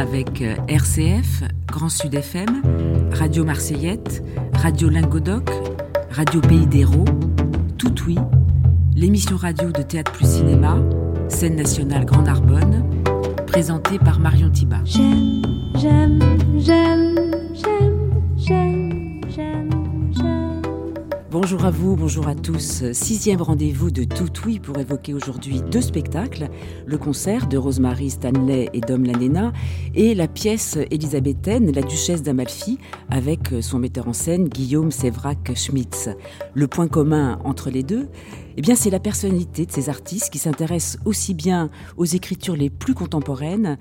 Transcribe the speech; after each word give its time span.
avec 0.00 0.40
euh, 0.40 0.56
RCF, 0.66 1.42
Grand 1.66 1.90
Sud 1.90 2.14
FM, 2.14 2.62
Radio 3.12 3.44
Marseillette, 3.44 4.24
Radio 4.54 4.88
Lingodoc, 4.88 5.50
Radio 6.10 6.40
Pays 6.40 6.66
d'Hérault, 6.66 7.04
Tout 7.76 7.94
Oui, 8.06 8.16
l'émission 8.96 9.36
radio 9.36 9.70
de 9.70 9.82
Théâtre 9.82 10.12
plus 10.12 10.26
Cinéma, 10.26 10.78
scène 11.28 11.56
nationale 11.56 12.06
Grande 12.06 12.28
Arbonne, 12.28 12.82
présentée 13.46 13.98
par 13.98 14.20
Marion 14.20 14.48
Thiba. 14.48 14.78
J'aime, 14.86 15.42
j'aime, 15.76 16.18
j'aime, 16.56 16.60
j'aime, 16.60 17.09
Bonjour 21.50 21.66
à 21.66 21.70
vous, 21.72 21.96
bonjour 21.96 22.28
à 22.28 22.36
tous. 22.36 22.84
Sixième 22.92 23.42
rendez-vous 23.42 23.90
de 23.90 24.04
Tout 24.04 24.30
Oui 24.46 24.60
pour 24.60 24.78
évoquer 24.78 25.14
aujourd'hui 25.14 25.62
deux 25.62 25.80
spectacles 25.80 26.48
le 26.86 26.96
concert 26.96 27.48
de 27.48 27.58
Rosemary 27.58 28.10
Stanley 28.10 28.70
et 28.72 28.80
Dom 28.80 29.02
Lanena 29.02 29.52
et 29.96 30.14
la 30.14 30.28
pièce 30.28 30.78
élisabéthaine 30.92 31.72
La 31.72 31.82
Duchesse 31.82 32.22
d'Amalfi 32.22 32.78
avec 33.10 33.48
son 33.62 33.80
metteur 33.80 34.06
en 34.06 34.12
scène 34.12 34.48
Guillaume 34.48 34.92
Sévrac-Schmitz. 34.92 36.10
Le 36.54 36.68
point 36.68 36.86
commun 36.86 37.40
entre 37.42 37.68
les 37.68 37.82
deux, 37.82 38.06
eh 38.56 38.62
bien, 38.62 38.76
c'est 38.76 38.90
la 38.90 39.00
personnalité 39.00 39.66
de 39.66 39.72
ces 39.72 39.88
artistes 39.88 40.30
qui 40.30 40.38
s'intéressent 40.38 41.00
aussi 41.04 41.34
bien 41.34 41.68
aux 41.96 42.04
écritures 42.04 42.56
les 42.56 42.70
plus 42.70 42.94
contemporaines 42.94 43.76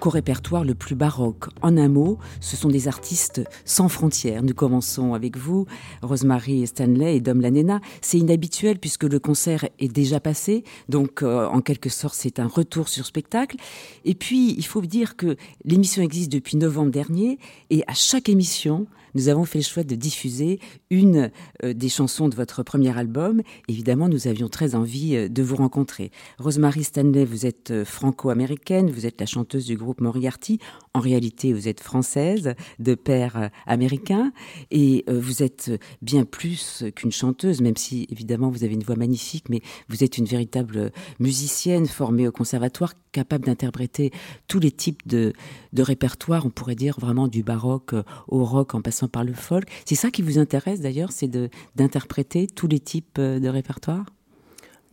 qu'au 0.00 0.10
répertoire 0.10 0.64
le 0.64 0.74
plus 0.74 0.94
baroque. 0.94 1.46
En 1.62 1.76
un 1.76 1.88
mot, 1.88 2.18
ce 2.40 2.56
sont 2.56 2.68
des 2.68 2.88
artistes 2.88 3.42
sans 3.64 3.88
frontières. 3.88 4.42
Nous 4.42 4.54
commençons 4.54 5.14
avec 5.14 5.36
vous, 5.36 5.66
Rosemary 6.02 6.66
Stanley 6.66 7.16
et 7.16 7.20
Dom 7.20 7.40
Lanena. 7.40 7.80
C'est 8.00 8.18
inhabituel 8.18 8.78
puisque 8.78 9.04
le 9.04 9.18
concert 9.18 9.68
est 9.78 9.92
déjà 9.92 10.20
passé, 10.20 10.64
donc 10.88 11.22
euh, 11.22 11.46
en 11.46 11.60
quelque 11.60 11.90
sorte 11.90 12.14
c'est 12.14 12.38
un 12.38 12.46
retour 12.46 12.88
sur 12.88 13.06
spectacle. 13.06 13.56
Et 14.04 14.14
puis, 14.14 14.54
il 14.56 14.64
faut 14.64 14.80
dire 14.80 15.16
que 15.16 15.36
l'émission 15.64 16.02
existe 16.02 16.32
depuis 16.32 16.56
novembre 16.56 16.90
dernier 16.90 17.38
et 17.70 17.82
à 17.86 17.94
chaque 17.94 18.28
émission, 18.28 18.86
nous 19.16 19.28
avons 19.28 19.44
fait 19.44 19.58
le 19.58 19.64
choix 19.64 19.82
de 19.82 19.94
diffuser 19.94 20.60
une 20.90 21.30
euh, 21.64 21.72
des 21.72 21.88
chansons 21.88 22.28
de 22.28 22.36
votre 22.36 22.62
premier 22.62 22.96
album. 22.96 23.42
Évidemment, 23.68 24.08
nous 24.08 24.28
avions 24.28 24.48
très 24.48 24.74
envie 24.74 25.16
euh, 25.16 25.28
de 25.28 25.42
vous 25.42 25.56
rencontrer. 25.56 26.10
Rosemary 26.38 26.84
Stanley, 26.84 27.24
vous 27.24 27.46
êtes 27.46 27.70
euh, 27.70 27.84
franco-américaine, 27.84 28.90
vous 28.90 29.06
êtes 29.06 29.18
la 29.18 29.26
chanteuse 29.26 29.64
du 29.66 29.76
groupe 29.76 30.00
Moriarty. 30.00 30.58
En 30.96 31.00
réalité, 31.00 31.52
vous 31.52 31.68
êtes 31.68 31.80
française, 31.80 32.54
de 32.78 32.94
père 32.94 33.50
américain, 33.66 34.32
et 34.70 35.04
vous 35.06 35.42
êtes 35.42 35.70
bien 36.00 36.24
plus 36.24 36.84
qu'une 36.94 37.12
chanteuse, 37.12 37.60
même 37.60 37.76
si 37.76 38.06
évidemment 38.10 38.48
vous 38.48 38.64
avez 38.64 38.72
une 38.72 38.82
voix 38.82 38.96
magnifique, 38.96 39.50
mais 39.50 39.60
vous 39.90 40.04
êtes 40.04 40.16
une 40.16 40.24
véritable 40.24 40.92
musicienne 41.20 41.84
formée 41.84 42.26
au 42.26 42.32
conservatoire, 42.32 42.94
capable 43.12 43.44
d'interpréter 43.44 44.10
tous 44.48 44.58
les 44.58 44.70
types 44.70 45.06
de, 45.06 45.34
de 45.74 45.82
répertoires, 45.82 46.46
on 46.46 46.50
pourrait 46.50 46.76
dire 46.76 46.98
vraiment 46.98 47.28
du 47.28 47.42
baroque 47.42 47.94
au 48.28 48.44
rock 48.46 48.74
en 48.74 48.80
passant 48.80 49.08
par 49.08 49.22
le 49.22 49.34
folk. 49.34 49.68
C'est 49.84 49.96
ça 49.96 50.10
qui 50.10 50.22
vous 50.22 50.38
intéresse 50.38 50.80
d'ailleurs, 50.80 51.12
c'est 51.12 51.30
d'interpréter 51.76 52.46
tous 52.46 52.68
les 52.68 52.80
types 52.80 53.18
euh, 53.18 53.38
de 53.38 53.48
répertoire 53.48 54.06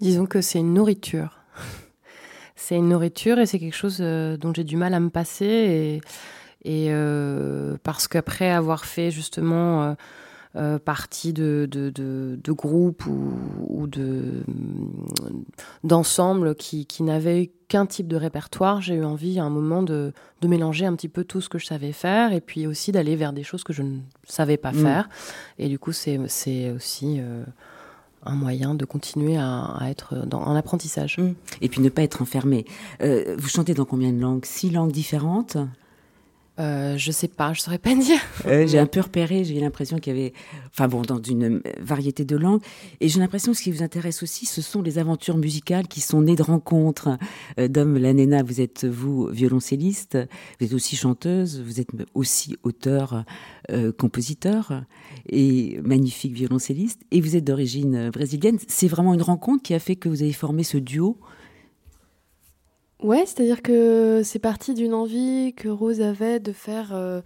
Disons 0.01 0.25
que 0.25 0.41
c'est 0.41 0.59
une 0.59 0.73
nourriture. 0.73 1.39
C'est 2.55 2.75
une 2.75 2.89
nourriture 2.89 3.39
et 3.39 3.45
c'est 3.45 3.59
quelque 3.59 3.75
chose 3.75 3.97
euh, 4.01 4.37
dont 4.37 4.53
j'ai 4.53 4.63
du 4.63 4.77
mal 4.77 4.93
à 4.93 4.99
me 4.99 5.09
passer. 5.09 6.01
Et, 6.65 6.87
euh, 6.89 7.75
parce 7.83 8.07
qu'après 8.07 8.51
avoir 8.51 8.85
fait 8.85 9.11
justement 9.11 9.95
partie 10.85 11.33
de, 11.33 11.67
de, 11.69 12.51
groupes 12.51 13.05
ou, 13.05 13.87
de 13.87 14.43
d'ensembles 15.83 16.55
qui, 16.55 16.85
qui 16.85 17.03
n'avaient 17.03 17.51
qu'un 17.73 17.87
type 17.87 18.07
de 18.07 18.15
répertoire, 18.15 18.81
j'ai 18.81 18.93
eu 18.93 19.03
envie 19.03 19.39
à 19.39 19.43
un 19.43 19.49
moment 19.49 19.81
de, 19.81 20.13
mélanger 20.43 20.85
un 20.85 20.95
petit 20.95 21.09
peu 21.09 21.23
tout 21.23 21.41
ce 21.41 21.49
que 21.49 21.57
je 21.57 21.65
savais 21.65 21.91
faire 21.91 22.33
et 22.33 22.39
puis 22.39 22.67
aussi 22.67 22.91
d'aller 22.91 23.15
vers 23.15 23.33
des 23.33 23.41
choses 23.41 23.63
que 23.63 23.73
je 23.73 23.81
ne 23.81 23.97
savais 24.25 24.57
pas 24.57 24.71
mm. 24.71 24.75
faire. 24.75 25.09
Et 25.57 25.69
du 25.69 25.79
coup, 25.79 25.91
c'est 25.91 26.19
aussi 26.19 27.17
euh, 27.19 27.43
un 28.25 28.35
moyen 28.35 28.75
de 28.75 28.85
continuer 28.85 29.37
à, 29.37 29.79
être 29.87 30.25
dans, 30.25 30.41
en 30.41 30.55
apprentissage. 30.55 31.17
Mm. 31.17 31.33
Et 31.61 31.69
puis 31.69 31.81
ne 31.81 31.89
pas 31.89 32.03
être 32.03 32.21
enfermé. 32.21 32.65
Euh, 33.01 33.35
vous 33.37 33.49
chantez 33.49 33.73
dans 33.73 33.85
combien 33.85 34.11
de 34.11 34.19
langues? 34.19 34.45
Six 34.45 34.69
langues 34.69 34.91
différentes? 34.91 35.57
Euh, 36.59 36.97
je 36.97 37.11
sais 37.11 37.27
pas, 37.27 37.53
je 37.53 37.61
saurais 37.61 37.79
pas 37.79 37.95
dire. 37.95 38.19
Euh, 38.45 38.67
j'ai 38.67 38.77
un 38.77 38.85
peu 38.85 39.01
repéré, 39.01 39.43
j'ai 39.43 39.59
l'impression 39.59 39.97
qu'il 39.97 40.15
y 40.15 40.19
avait, 40.19 40.33
enfin 40.69 40.87
bon, 40.87 41.01
dans 41.01 41.21
une 41.21 41.61
variété 41.79 42.25
de 42.25 42.35
langues. 42.37 42.61
Et 43.01 43.09
j'ai 43.09 43.19
l'impression 43.19 43.53
que 43.53 43.57
ce 43.57 43.63
qui 43.63 43.71
vous 43.71 43.81
intéresse 43.81 44.21
aussi, 44.21 44.45
ce 44.45 44.61
sont 44.61 44.81
les 44.81 44.99
aventures 44.99 45.37
musicales 45.37 45.87
qui 45.87 46.01
sont 46.01 46.21
nées 46.21 46.35
de 46.35 46.43
rencontres. 46.43 47.17
Euh, 47.59 47.67
Dom 47.67 47.97
Lanena, 47.97 48.43
vous 48.43 48.61
êtes, 48.61 48.85
vous, 48.85 49.27
violoncelliste, 49.27 50.17
vous 50.59 50.67
êtes 50.67 50.73
aussi 50.73 50.95
chanteuse, 50.95 51.59
vous 51.59 51.79
êtes 51.79 51.89
aussi 52.13 52.55
auteur, 52.63 53.25
euh, 53.71 53.91
compositeur 53.91 54.83
et 55.27 55.79
magnifique 55.83 56.33
violoncelliste. 56.33 57.01
Et 57.11 57.21
vous 57.21 57.35
êtes 57.35 57.45
d'origine 57.45 58.11
brésilienne. 58.11 58.59
C'est 58.67 58.87
vraiment 58.87 59.15
une 59.15 59.23
rencontre 59.23 59.63
qui 59.63 59.73
a 59.73 59.79
fait 59.79 59.95
que 59.95 60.07
vous 60.07 60.21
avez 60.21 60.33
formé 60.33 60.63
ce 60.63 60.77
duo 60.77 61.17
Ouais, 63.03 63.25
c'est-à-dire 63.25 63.61
que 63.61 64.21
c'est 64.23 64.39
parti 64.39 64.73
d'une 64.73 64.93
envie 64.93 65.53
que 65.57 65.67
Rose 65.67 65.99
avait 65.99 66.39
de 66.39 66.53
faire, 66.53 66.91
euh, 66.93 67.19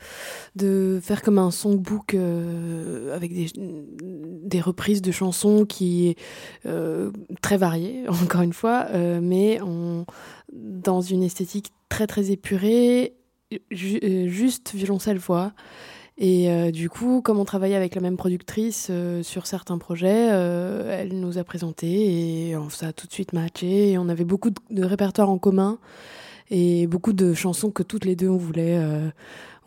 de 0.56 1.00
faire 1.04 1.22
comme 1.22 1.38
un 1.38 1.52
songbook 1.52 2.16
euh, 2.16 3.16
avec 3.16 3.32
des, 3.32 4.60
reprises 4.60 5.04
de 5.04 5.12
chansons 5.12 5.66
qui 5.66 6.16
euh, 6.66 7.12
très 7.44 7.58
variées, 7.58 8.06
encore 8.24 8.42
une 8.42 8.54
fois, 8.54 8.88
euh, 8.90 9.20
mais 9.22 9.60
dans 10.52 11.02
une 11.02 11.22
esthétique 11.22 11.72
très 11.90 12.08
très 12.08 12.32
épurée, 12.32 13.14
juste 13.70 14.74
violoncelle-voix. 14.74 15.54
Et 16.20 16.50
euh, 16.50 16.72
du 16.72 16.90
coup, 16.90 17.22
comme 17.22 17.38
on 17.38 17.46
travaillait 17.46 17.76
avec 17.76 17.94
la 17.94 18.02
même 18.02 18.18
productrice 18.18 18.88
euh, 18.90 19.22
sur 19.22 19.46
certains 19.46 19.78
projets, 19.78 20.30
euh, 20.32 21.00
elle 21.00 21.20
nous 21.20 21.38
a 21.38 21.44
présenté 21.44 22.50
et 22.50 22.56
ça 22.70 22.88
a 22.88 22.94
tout 22.94 23.06
de 23.06 23.14
suite 23.14 23.34
matché. 23.34 23.92
Et 23.92 23.98
on 24.00 24.10
avait 24.10 24.24
beaucoup 24.24 24.50
de, 24.50 24.60
de 24.72 24.84
répertoires 24.84 25.30
en 25.30 25.38
commun 25.38 25.78
et 26.50 26.88
beaucoup 26.88 27.14
de 27.14 27.36
chansons 27.36 27.70
que 27.70 27.84
toutes 27.84 28.06
les 28.06 28.16
deux 28.16 28.30
on 28.30 28.38
voulait, 28.38 28.80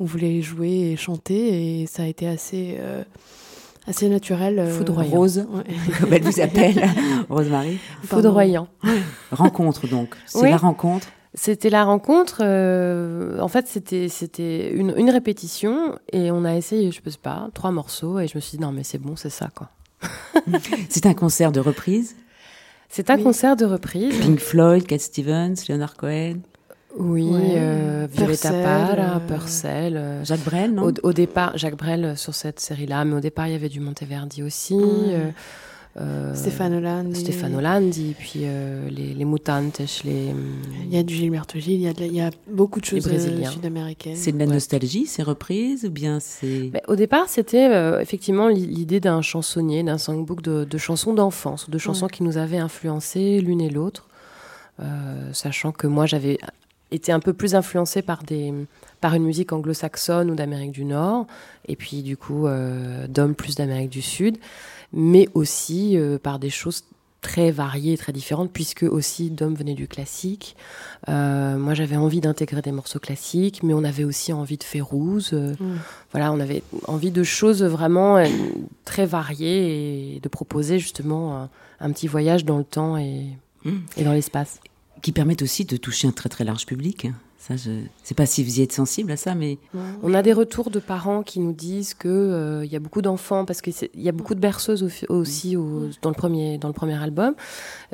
on 0.01 0.05
voulait 0.05 0.43
jouer 0.43 0.91
et 0.93 0.97
chanter. 0.97 1.83
Et 1.83 1.87
ça 1.87 2.03
a 2.03 2.07
été 2.07 2.27
assez 2.27 2.79
assez 3.87 4.09
naturel. 4.09 4.67
Foudroyant. 4.71 5.11
Rose, 5.11 5.47
comme 6.01 6.13
elle 6.13 6.23
vous 6.23 6.41
appelle, 6.41 6.83
Rosemary. 7.29 7.79
Foudroyant. 8.03 8.67
rencontre 9.31 9.87
donc. 9.87 10.17
C'est 10.27 10.51
la 10.51 10.57
rencontre. 10.57 11.09
C'était 11.35 11.71
la 11.71 11.85
rencontre. 11.85 12.41
Euh, 12.43 13.39
en 13.39 13.49
fait, 13.49 13.69
c'était 13.69 14.09
c'était 14.09 14.73
une, 14.73 14.93
une, 14.97 15.11
répétition 15.11 15.97
et 16.13 16.33
on 16.33 16.45
a 16.45 16.57
essayé, 16.57 16.91
je 16.91 17.01
sais 17.09 17.19
pas, 17.23 17.49
trois 17.55 17.71
morceaux 17.71 18.19
et 18.19 18.27
je 18.27 18.37
me 18.37 18.41
suis 18.41 18.59
dit 18.59 18.63
non 18.63 18.73
mais 18.73 18.83
c'est 18.83 18.99
bon, 18.99 19.15
c'est 19.15 19.31
ça 19.31 19.49
quoi. 19.55 19.71
c'est 20.89 21.07
un 21.07 21.15
concert 21.15 21.53
de 21.53 21.61
reprise? 21.61 22.17
C'est 22.89 23.11
un 23.11 23.23
concert 23.23 23.55
de 23.55 23.65
reprise. 23.65 24.19
Pink 24.21 24.41
Floyd, 24.41 24.85
Cat 24.85 24.99
Stevens, 24.99 25.55
Leonard 25.69 25.97
Cohen. 25.97 26.41
Oui, 26.99 27.31
euh, 27.33 28.09
Violetta 28.11 28.51
Parra, 28.51 29.17
euh, 29.17 29.21
Purcell. 29.21 29.97
Euh, 29.97 30.25
Jacques 30.25 30.45
Brel, 30.45 30.75
non? 30.75 30.89
au, 30.89 30.93
au, 31.05 31.13
départ, 31.13 31.57
Jacques 31.57 31.77
Brel 31.77 32.17
sur 32.17 32.35
cette 32.35 32.59
série-là, 32.59 33.05
mais 33.05 33.15
au 33.15 33.21
départ, 33.21 33.47
il 33.47 33.53
y 33.53 33.55
avait 33.55 33.69
du 33.69 33.79
Monteverdi 33.79 34.43
aussi. 34.43 34.77
Euh, 35.97 36.35
Stéphane 36.35 36.81
Landi. 36.81 37.21
Stéphane 37.21 37.61
Landi, 37.61 38.15
puis 38.17 38.43
euh, 38.45 38.89
les, 38.91 39.13
les 39.13 39.25
Mutantes, 39.25 39.81
les... 40.05 40.33
Il 40.85 40.95
y 40.95 40.97
a 40.97 41.03
du 41.03 41.15
Gilberto 41.15 41.59
Gil, 41.59 41.75
il 41.75 41.81
y 41.81 41.89
a, 41.89 41.93
il 41.99 42.15
y 42.15 42.21
a 42.21 42.31
beaucoup 42.49 42.81
de 42.81 42.85
choses 42.85 43.09
euh, 43.09 43.45
sud-américaines. 43.45 44.15
C'est 44.15 44.31
de 44.31 44.39
la 44.39 44.47
nostalgie, 44.47 45.07
ces 45.07 45.25
reprises, 45.25 45.85
ou 45.85 45.91
bien 45.91 46.21
c'est... 46.21 46.71
au 46.87 46.95
départ, 46.95 47.29
c'était 47.29 48.01
effectivement 48.01 48.49
l'idée 48.49 49.01
d'un 49.01 49.21
chansonnier, 49.21 49.83
d'un 49.83 49.99
songbook 49.99 50.43
de, 50.43 50.65
de 50.65 50.79
chansons 50.79 51.13
d'enfance, 51.13 51.69
de 51.69 51.79
chansons 51.79 52.07
qui 52.07 52.23
nous 52.23 52.39
avaient 52.39 52.59
influencés 52.59 53.41
l'une 53.41 53.61
et 53.61 53.71
l'autre, 53.71 54.09
sachant 55.33 55.73
que 55.73 55.89
moi, 55.89 56.07
j'avais 56.07 56.39
été 56.93 57.13
un 57.13 57.21
peu 57.21 57.33
plus 57.33 57.55
influencée 57.55 58.03
par 58.03 58.23
des 58.23 58.53
par 59.01 59.15
une 59.15 59.25
musique 59.25 59.53
anglo-saxonne 59.53 60.31
ou 60.31 60.35
d'Amérique 60.35 60.73
du 60.73 60.85
Nord, 60.85 61.27
et 61.67 61.77
puis 61.77 62.03
du 62.03 62.17
coup 62.17 62.47
euh, 62.47 63.07
d'hommes 63.07 63.35
plus 63.35 63.55
d'Amérique 63.55 63.89
du 63.91 64.03
Sud 64.03 64.37
mais 64.93 65.29
aussi 65.35 65.97
euh, 65.97 66.19
par 66.19 66.39
des 66.39 66.51
choses 66.51 66.85
très 67.21 67.51
variées, 67.51 67.97
très 67.97 68.13
différentes, 68.13 68.51
puisque 68.53 68.83
aussi 68.83 69.31
Dom 69.31 69.55
venait 69.55 69.75
du 69.75 69.87
classique. 69.87 70.57
Euh, 71.09 71.59
moi, 71.59 71.75
j'avais 71.75 71.97
envie 71.97 72.21
d'intégrer 72.21 72.63
des 72.63 72.73
morceaux 72.73 72.99
classiques, 72.99 73.63
mais 73.63 73.75
on 73.75 73.85
avait 73.85 74.05
aussi 74.05 74.33
envie 74.33 74.57
de 74.57 74.65
Férouz. 74.65 75.31
Euh, 75.33 75.55
mm. 75.59 75.79
Voilà, 76.13 76.33
on 76.33 76.41
avait 76.41 76.63
envie 76.87 77.11
de 77.11 77.23
choses 77.23 77.63
vraiment 77.63 78.17
euh, 78.17 78.27
très 78.85 79.07
variées 79.07 80.17
et 80.17 80.21
de 80.21 80.29
proposer 80.29 80.79
justement 80.79 81.37
un, 81.37 81.51
un 81.81 81.93
petit 81.93 82.09
voyage 82.09 82.45
dans 82.45 82.59
le 82.59 82.65
temps 82.65 82.97
et, 82.97 83.27
mm. 83.65 83.79
et 83.97 84.05
dans 84.05 84.13
l'espace. 84.13 84.61
Qui 85.03 85.13
permettent 85.13 85.43
aussi 85.43 85.65
de 85.65 85.77
toucher 85.77 86.09
un 86.09 86.13
très 86.13 86.29
très 86.29 86.45
large 86.45 86.67
public. 86.67 87.09
Ça, 87.41 87.57
je 87.57 87.71
sais 88.03 88.15
pas 88.15 88.27
si 88.27 88.45
vous 88.45 88.59
y 88.59 88.63
êtes 88.63 88.73
sensible 88.73 89.11
à 89.13 89.17
ça, 89.17 89.35
mais 89.35 89.57
on 90.03 90.13
a 90.13 90.21
des 90.21 90.35
retours 90.35 90.69
de 90.69 90.79
parents 90.79 91.23
qui 91.23 91.41
nous 91.41 91.55
disent 91.55 91.95
que 91.95 92.07
euh, 92.07 92.67
il 92.67 92.71
y 92.71 92.77
a 92.77 92.81
beaucoup 92.81 93.01
d'enfants 93.01 93.47
parce 93.47 93.63
qu'il 93.63 93.73
y 93.95 94.11
a 94.11 94.13
beaucoup 94.13 94.35
de 94.35 94.41
berceuses 94.41 94.87
aussi 95.09 95.57
dans 96.03 96.11
le 96.11 96.15
premier 96.15 96.59
dans 96.59 96.69
le 96.69 96.75
premier 96.75 97.03
album 97.03 97.35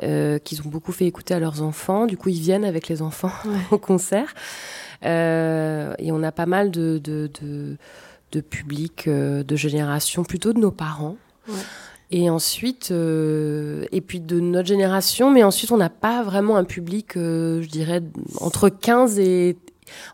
euh, 0.03 0.37
qu'ils 0.37 0.59
ont 0.63 0.69
beaucoup 0.69 0.91
fait 0.91 1.05
écouter 1.05 1.33
à 1.33 1.39
leurs 1.39 1.61
enfants. 1.61 2.07
Du 2.07 2.17
coup, 2.17 2.27
ils 2.27 2.41
viennent 2.41 2.65
avec 2.65 2.89
les 2.89 3.01
enfants 3.01 3.31
au 3.71 3.77
concert 3.77 4.33
euh, 5.05 5.93
et 5.97 6.11
on 6.11 6.21
a 6.23 6.33
pas 6.33 6.45
mal 6.45 6.69
de 6.69 6.99
de, 7.01 7.31
de, 7.41 7.77
de 8.33 8.41
public 8.41 9.07
de 9.07 9.55
génération 9.55 10.25
plutôt 10.25 10.51
de 10.51 10.59
nos 10.59 10.71
parents. 10.71 11.15
Ouais. 11.47 11.55
Et 12.09 12.29
ensuite, 12.29 12.89
euh, 12.91 13.85
et 13.91 13.99
puis 13.99 14.21
de 14.21 14.39
notre 14.39 14.67
génération, 14.67 15.29
mais 15.29 15.43
ensuite 15.43 15.71
on 15.71 15.77
n'a 15.77 15.89
pas 15.89 16.23
vraiment 16.23 16.55
un 16.55 16.63
public, 16.63 17.17
euh, 17.17 17.61
je 17.61 17.67
dirais, 17.67 18.01
entre 18.39 18.69
15 18.69 19.19
et 19.19 19.57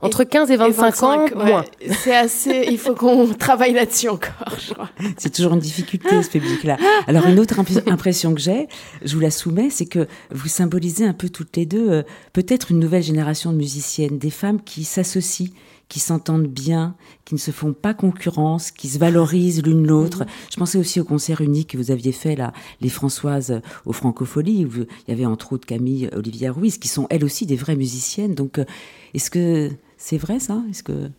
entre 0.02 0.24
15 0.24 0.52
et 0.52 0.56
25, 0.56 1.04
ans, 1.04 1.26
moins. 1.36 1.66
C'est 1.90 2.16
assez. 2.16 2.68
Il 2.70 2.78
faut 2.78 2.94
qu'on 2.94 3.28
travaille 3.40 3.74
là-dessus 3.74 4.10
encore, 4.10 4.56
je 4.60 4.74
crois. 4.74 4.90
C'est 5.18 5.34
toujours 5.34 5.54
une 5.54 5.60
difficulté, 5.60 6.22
ce 6.22 6.30
public-là. 6.30 6.78
Alors, 7.08 7.26
une 7.28 7.40
autre 7.40 7.60
impression 7.88 8.34
que 8.34 8.40
j'ai, 8.40 8.68
je 9.04 9.14
vous 9.16 9.22
la 9.22 9.32
soumets, 9.32 9.70
c'est 9.70 9.86
que 9.86 10.08
vous 10.32 10.48
symbolisez 10.48 11.06
un 11.06 11.14
peu 11.14 11.30
toutes 11.30 11.56
les 11.58 11.66
deux, 11.66 11.90
euh, 11.90 12.04
peut-être 12.34 12.72
une 12.72 12.80
nouvelle 12.80 13.04
génération 13.04 13.52
de 13.52 13.58
musiciennes, 13.58 14.18
des 14.18 14.30
femmes 14.30 14.62
qui 14.62 14.84
s'associent, 14.84 15.52
qui 15.94 16.00
s'entendent 16.00 16.48
bien, 16.48 16.96
qui 17.24 17.36
ne 17.36 17.40
se 17.40 17.52
font 17.52 17.72
pas 17.72 17.94
concurrence, 17.94 18.72
qui 18.72 18.90
se 18.90 18.98
valorisent 18.98 19.62
l'une 19.62 19.86
l'autre. 19.86 20.22
Mhm. 20.22 20.28
Je 20.50 20.58
pensais 20.58 20.80
aussi 20.80 21.00
au 21.00 21.04
concert 21.04 21.40
unique 21.40 21.70
que 21.70 21.78
vous 21.78 21.92
aviez 21.92 22.12
fait 22.12 22.36
là, 22.36 22.52
les 22.82 22.90
Françoises 22.90 23.62
aux 23.86 23.94
Francopholies, 23.94 24.66
où 24.66 24.72
il 24.74 24.88
y 25.08 25.12
avait 25.12 25.28
entre 25.28 25.54
autres 25.54 25.68
Camille 25.68 26.10
Olivia 26.16 26.52
Ruiz, 26.52 26.80
qui 26.80 26.88
sont 26.88 27.06
elles 27.12 27.24
aussi 27.24 27.46
des 27.46 27.56
vraies 27.56 27.76
musiciennes. 27.76 28.34
Donc, 28.34 28.58
euh, 28.58 28.66
est-ce 29.14 29.30
que 29.30 29.70
c'est 29.98 30.18
vrai 30.18 30.40
ça? 30.40 30.64
Est-ce 30.72 30.82
que 30.82 31.12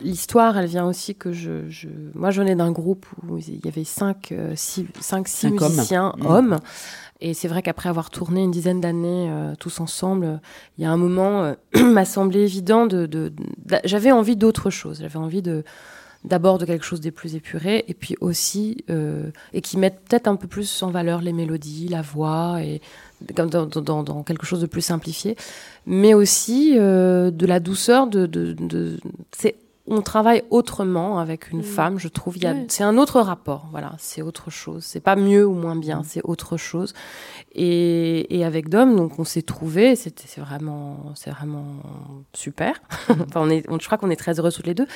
L'histoire, 0.00 0.58
elle 0.58 0.66
vient 0.66 0.86
aussi 0.86 1.14
que 1.14 1.30
je, 1.30 1.68
je... 1.68 1.86
moi, 2.14 2.32
je 2.32 2.40
venais 2.40 2.56
d'un 2.56 2.72
groupe 2.72 3.06
où 3.28 3.38
il 3.38 3.64
y 3.64 3.68
avait 3.68 3.84
cinq, 3.84 4.32
euh, 4.32 4.54
six, 4.56 4.86
cinq, 4.98 5.28
six 5.28 5.52
musiciens 5.52 6.14
hommes. 6.22 6.26
hommes. 6.26 6.58
Et 7.20 7.34
c'est 7.34 7.48
vrai 7.48 7.62
qu'après 7.62 7.88
avoir 7.88 8.10
tourné 8.10 8.42
une 8.42 8.50
dizaine 8.50 8.80
d'années 8.80 9.28
euh, 9.30 9.54
tous 9.58 9.80
ensemble, 9.80 10.40
il 10.78 10.84
y 10.84 10.86
a 10.86 10.90
un 10.90 10.96
moment, 10.96 11.44
euh, 11.44 11.54
m'a 11.84 12.04
semblé 12.04 12.40
évident 12.40 12.86
de, 12.86 13.06
de, 13.06 13.32
j'avais 13.84 14.10
envie 14.10 14.36
d'autre 14.36 14.70
chose. 14.70 14.98
J'avais 15.00 15.18
envie 15.18 15.42
de 15.42 15.64
d'abord 16.24 16.58
de 16.58 16.66
quelque 16.66 16.84
chose 16.84 17.00
des 17.00 17.10
plus 17.10 17.34
épurés, 17.34 17.84
et 17.88 17.94
puis 17.94 18.16
aussi 18.20 18.84
euh, 18.90 19.30
et 19.52 19.60
qui 19.60 19.78
mettent 19.78 20.00
peut-être 20.08 20.28
un 20.28 20.36
peu 20.36 20.46
plus 20.46 20.82
en 20.82 20.90
valeur 20.90 21.22
les 21.22 21.32
mélodies, 21.32 21.88
la 21.88 22.02
voix 22.02 22.62
et 22.62 22.80
dans, 23.34 23.46
dans, 23.46 24.02
dans, 24.02 24.22
quelque 24.22 24.46
chose 24.46 24.60
de 24.60 24.66
plus 24.66 24.82
simplifié, 24.82 25.36
mais 25.86 26.14
aussi 26.14 26.74
euh, 26.76 27.30
de 27.30 27.46
la 27.46 27.60
douceur 27.60 28.06
de, 28.06 28.26
de 28.26 28.98
c'est 29.32 29.56
on 29.86 30.02
travaille 30.02 30.44
autrement 30.50 31.18
avec 31.18 31.50
une 31.50 31.60
mmh. 31.60 31.64
femme, 31.64 31.98
je 31.98 32.08
trouve. 32.08 32.36
Il 32.36 32.44
y 32.44 32.46
a, 32.46 32.54
c'est 32.68 32.84
un 32.84 32.98
autre 32.98 33.20
rapport. 33.20 33.66
Voilà, 33.70 33.92
c'est 33.98 34.22
autre 34.22 34.50
chose. 34.50 34.84
C'est 34.84 35.00
pas 35.00 35.16
mieux 35.16 35.46
ou 35.46 35.54
moins 35.54 35.76
bien, 35.76 36.00
mmh. 36.00 36.04
c'est 36.04 36.20
autre 36.24 36.56
chose. 36.56 36.94
Et, 37.52 38.36
et 38.36 38.44
avec 38.44 38.68
Dom, 38.68 38.94
donc 38.94 39.18
on 39.18 39.24
s'est 39.24 39.42
trouvé. 39.42 39.96
C'était, 39.96 40.24
c'est 40.26 40.40
vraiment, 40.40 41.12
c'est 41.14 41.30
vraiment 41.30 41.82
super. 42.34 42.80
enfin, 43.08 43.40
on 43.40 43.50
est, 43.50 43.64
je 43.68 43.86
crois 43.86 43.98
qu'on 43.98 44.10
est 44.10 44.16
très 44.16 44.38
heureux 44.38 44.52
toutes 44.52 44.66
les 44.66 44.74
deux. 44.74 44.86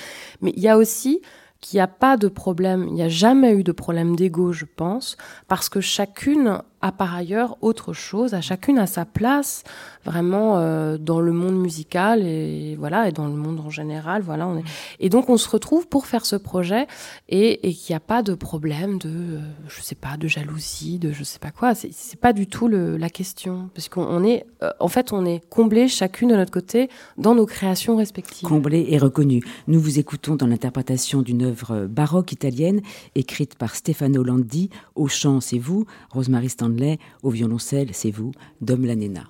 Mais 0.41 0.53
il 0.57 0.63
y 0.63 0.69
a 0.69 0.77
aussi 0.77 1.21
qu'il 1.61 1.79
n'y 1.79 1.83
a 1.83 1.89
pas 1.89 2.17
de 2.17 2.29
problème. 2.29 2.87
Il 2.89 2.95
n'y 2.95 3.03
a 3.03 3.09
jamais 3.09 3.53
eu 3.53 3.65
de 3.65 3.73
problème 3.73 4.17
d'ego, 4.17 4.53
je 4.53 4.67
pense, 4.67 5.17
parce 5.49 5.69
que 5.71 5.81
chacune 5.81 6.61
a 6.85 6.93
par 6.93 7.15
ailleurs 7.15 7.57
autre 7.63 7.95
chose, 7.95 8.35
à 8.35 8.43
chacune 8.43 8.79
a 8.79 8.87
sa 8.87 9.07
place 9.07 9.65
vraiment 10.05 10.59
euh, 10.59 10.99
dans 10.99 11.21
le 11.21 11.33
monde 11.33 11.57
musical 11.57 12.27
et 12.27 12.77
voilà 12.79 13.09
et 13.09 13.13
dans 13.13 13.27
le 13.27 13.33
monde 13.33 13.59
en 13.61 13.71
général 13.71 14.21
voilà 14.21 14.47
on 14.47 14.59
est... 14.59 14.65
et 15.01 15.09
donc 15.09 15.31
on 15.31 15.39
se 15.39 15.49
retrouve 15.49 15.89
pour 15.89 16.07
faire 16.07 16.27
ce 16.27 16.37
projet 16.37 16.87
et, 17.31 17.67
et 17.67 17.73
qu'il 17.73 17.95
n'y 17.95 17.97
a 17.97 18.01
pas 18.01 18.23
de 18.23 18.35
problème 18.35 18.99
de 18.99 19.09
euh, 19.09 19.41
je 19.67 19.81
sais 19.81 19.95
pas 19.95 20.19
de 20.19 20.29
jalousie 20.29 20.99
de 20.99 21.11
je 21.11 21.25
sais 21.25 21.39
pas 21.39 21.51
quoi. 21.51 21.75
C'est, 21.75 21.91
c'est 21.93 22.21
pas 22.21 22.35
du 22.35 22.47
tout 22.47 22.69
le, 22.69 22.99
la 22.99 23.09
question. 23.09 23.71
Parce 23.75 23.89
qu'on 23.89 24.23
est 24.23 24.45
euh, 24.63 24.71
en 24.79 24.89
fait 24.89 25.13
on 25.15 25.25
est 25.25 25.41
comblé 25.49 25.89
chacune 25.89 26.29
de 26.29 26.37
notre 26.37 26.53
côté 26.53 26.91
dans 27.17 27.35
nos 27.35 27.47
créations 27.47 27.97
respectives. 27.97 28.47
Comblé 28.47 28.87
et 28.91 28.99
reconnu. 28.99 29.43
Nous 29.69 29.81
vous 29.81 29.99
écoutons 29.99 30.37
dans 30.37 30.47
l'interprétation 30.47 31.23
d'une 31.23 31.45
œuvre 31.45 31.87
baroque 31.87 32.33
italienne 32.33 32.83
écrite 33.15 33.55
par 33.55 33.75
Stefano 33.75 34.23
Landi 34.23 34.69
au 34.95 35.09
chant 35.09 35.41
c'est 35.41 35.59
vous. 35.59 35.87
Rosemary 36.11 36.51
Stanley 36.51 36.74
au 37.23 37.31
violoncelle, 37.31 37.95
c'est 37.95 38.11
vous, 38.11 38.33
Dom 38.61 38.85
Lanena. 38.85 39.29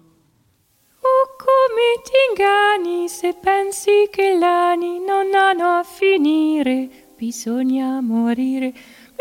Oh, 1.03 1.27
come 1.39 2.03
t'inganni 2.05 3.09
se 3.09 3.35
pensi 3.43 4.09
che 4.11 4.37
l'anni 4.39 4.99
non 5.01 5.35
hanno 5.35 5.79
a 5.79 5.85
finire, 5.85 6.89
bisogna 7.17 8.01
morire, 8.01 8.73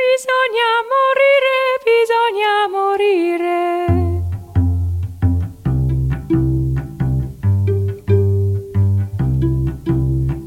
bisogna 0.01 0.69
morire, 0.93 1.55
bisogna 1.83 2.67
morire. 2.71 4.21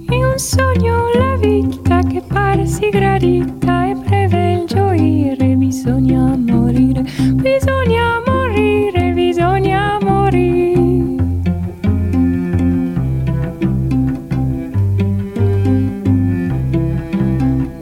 Un 0.08 0.43
sogno 0.43 1.11
la 1.14 1.37
vita 1.37 2.00
che 2.00 2.20
pare 2.20 2.67
si 2.67 2.90
gradita 2.90 3.88
e 3.88 3.94
breve 3.94 4.52
il 4.52 4.67
gioire, 4.67 5.45
bisogna 5.76 6.34
morire, 6.38 7.02
bisogna 7.34 8.23
morire, 8.25 9.12
bisogna 9.12 9.99
morire. 10.00 10.75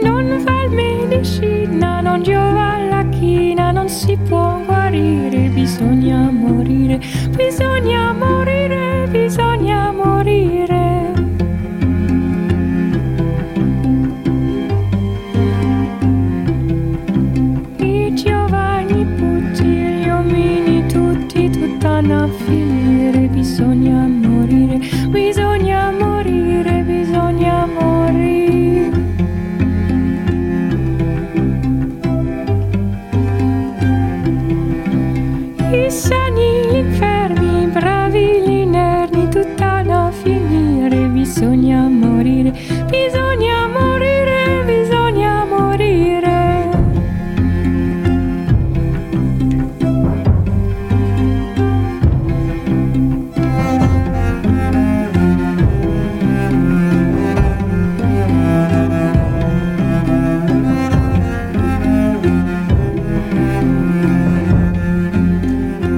Non 0.02 0.40
fa 0.44 0.68
medicina, 0.68 2.00
non 2.00 2.22
giova 2.22 2.78
la 2.88 3.06
china, 3.10 3.70
non 3.70 3.88
si 3.88 4.18
può 4.28 4.60
guarire, 4.66 5.48
bisogna 5.50 6.32
morire, 6.32 6.98
bisogna 7.36 8.12
morire, 8.12 8.63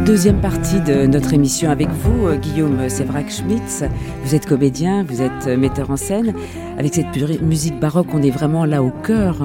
Deuxième 0.07 0.41
partie 0.41 0.81
de 0.81 1.05
notre 1.07 1.35
émission 1.35 1.69
avec 1.69 1.89
vous, 1.89 2.29
euh, 2.29 2.37
Guillaume 2.37 2.89
Sévrac-Schmitz. 2.89 3.83
Vous 4.23 4.37
êtes 4.37 4.47
comédien, 4.47 5.03
vous 5.03 5.21
êtes 5.21 5.49
euh, 5.49 5.57
metteur 5.57 5.91
en 5.91 5.97
scène. 5.97 6.33
Avec 6.79 6.95
cette 6.95 7.43
musique 7.43 7.81
baroque, 7.81 8.07
on 8.13 8.23
est 8.23 8.31
vraiment 8.31 8.65
là 8.67 8.85
au 8.85 8.93
cœur 8.93 9.39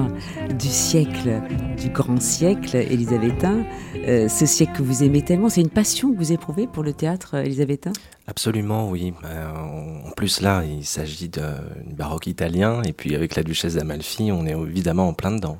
du 0.56 0.68
siècle, 0.68 1.40
du 1.76 1.88
grand 1.88 2.20
siècle 2.22 2.76
élisabétain. 2.76 3.64
Euh, 4.06 4.28
ce 4.28 4.46
siècle 4.46 4.74
que 4.76 4.82
vous 4.84 5.02
aimez 5.02 5.22
tellement, 5.22 5.48
c'est 5.48 5.62
une 5.62 5.68
passion 5.68 6.12
que 6.12 6.18
vous 6.18 6.30
éprouvez 6.30 6.68
pour 6.68 6.84
le 6.84 6.92
théâtre 6.92 7.34
élisabétain? 7.34 7.92
Absolument, 8.28 8.88
oui. 8.88 9.12
en 9.24 10.12
plus, 10.12 10.40
là, 10.40 10.62
il 10.64 10.84
s'agit 10.84 11.28
d'un 11.28 11.56
baroque 11.90 12.28
italien, 12.28 12.82
et 12.82 12.92
puis 12.92 13.16
avec 13.16 13.34
la 13.34 13.42
duchesse 13.42 13.74
d'Amalfi, 13.74 14.30
on 14.30 14.46
est 14.46 14.52
évidemment 14.52 15.08
en 15.08 15.12
plein 15.12 15.32
dedans. 15.32 15.58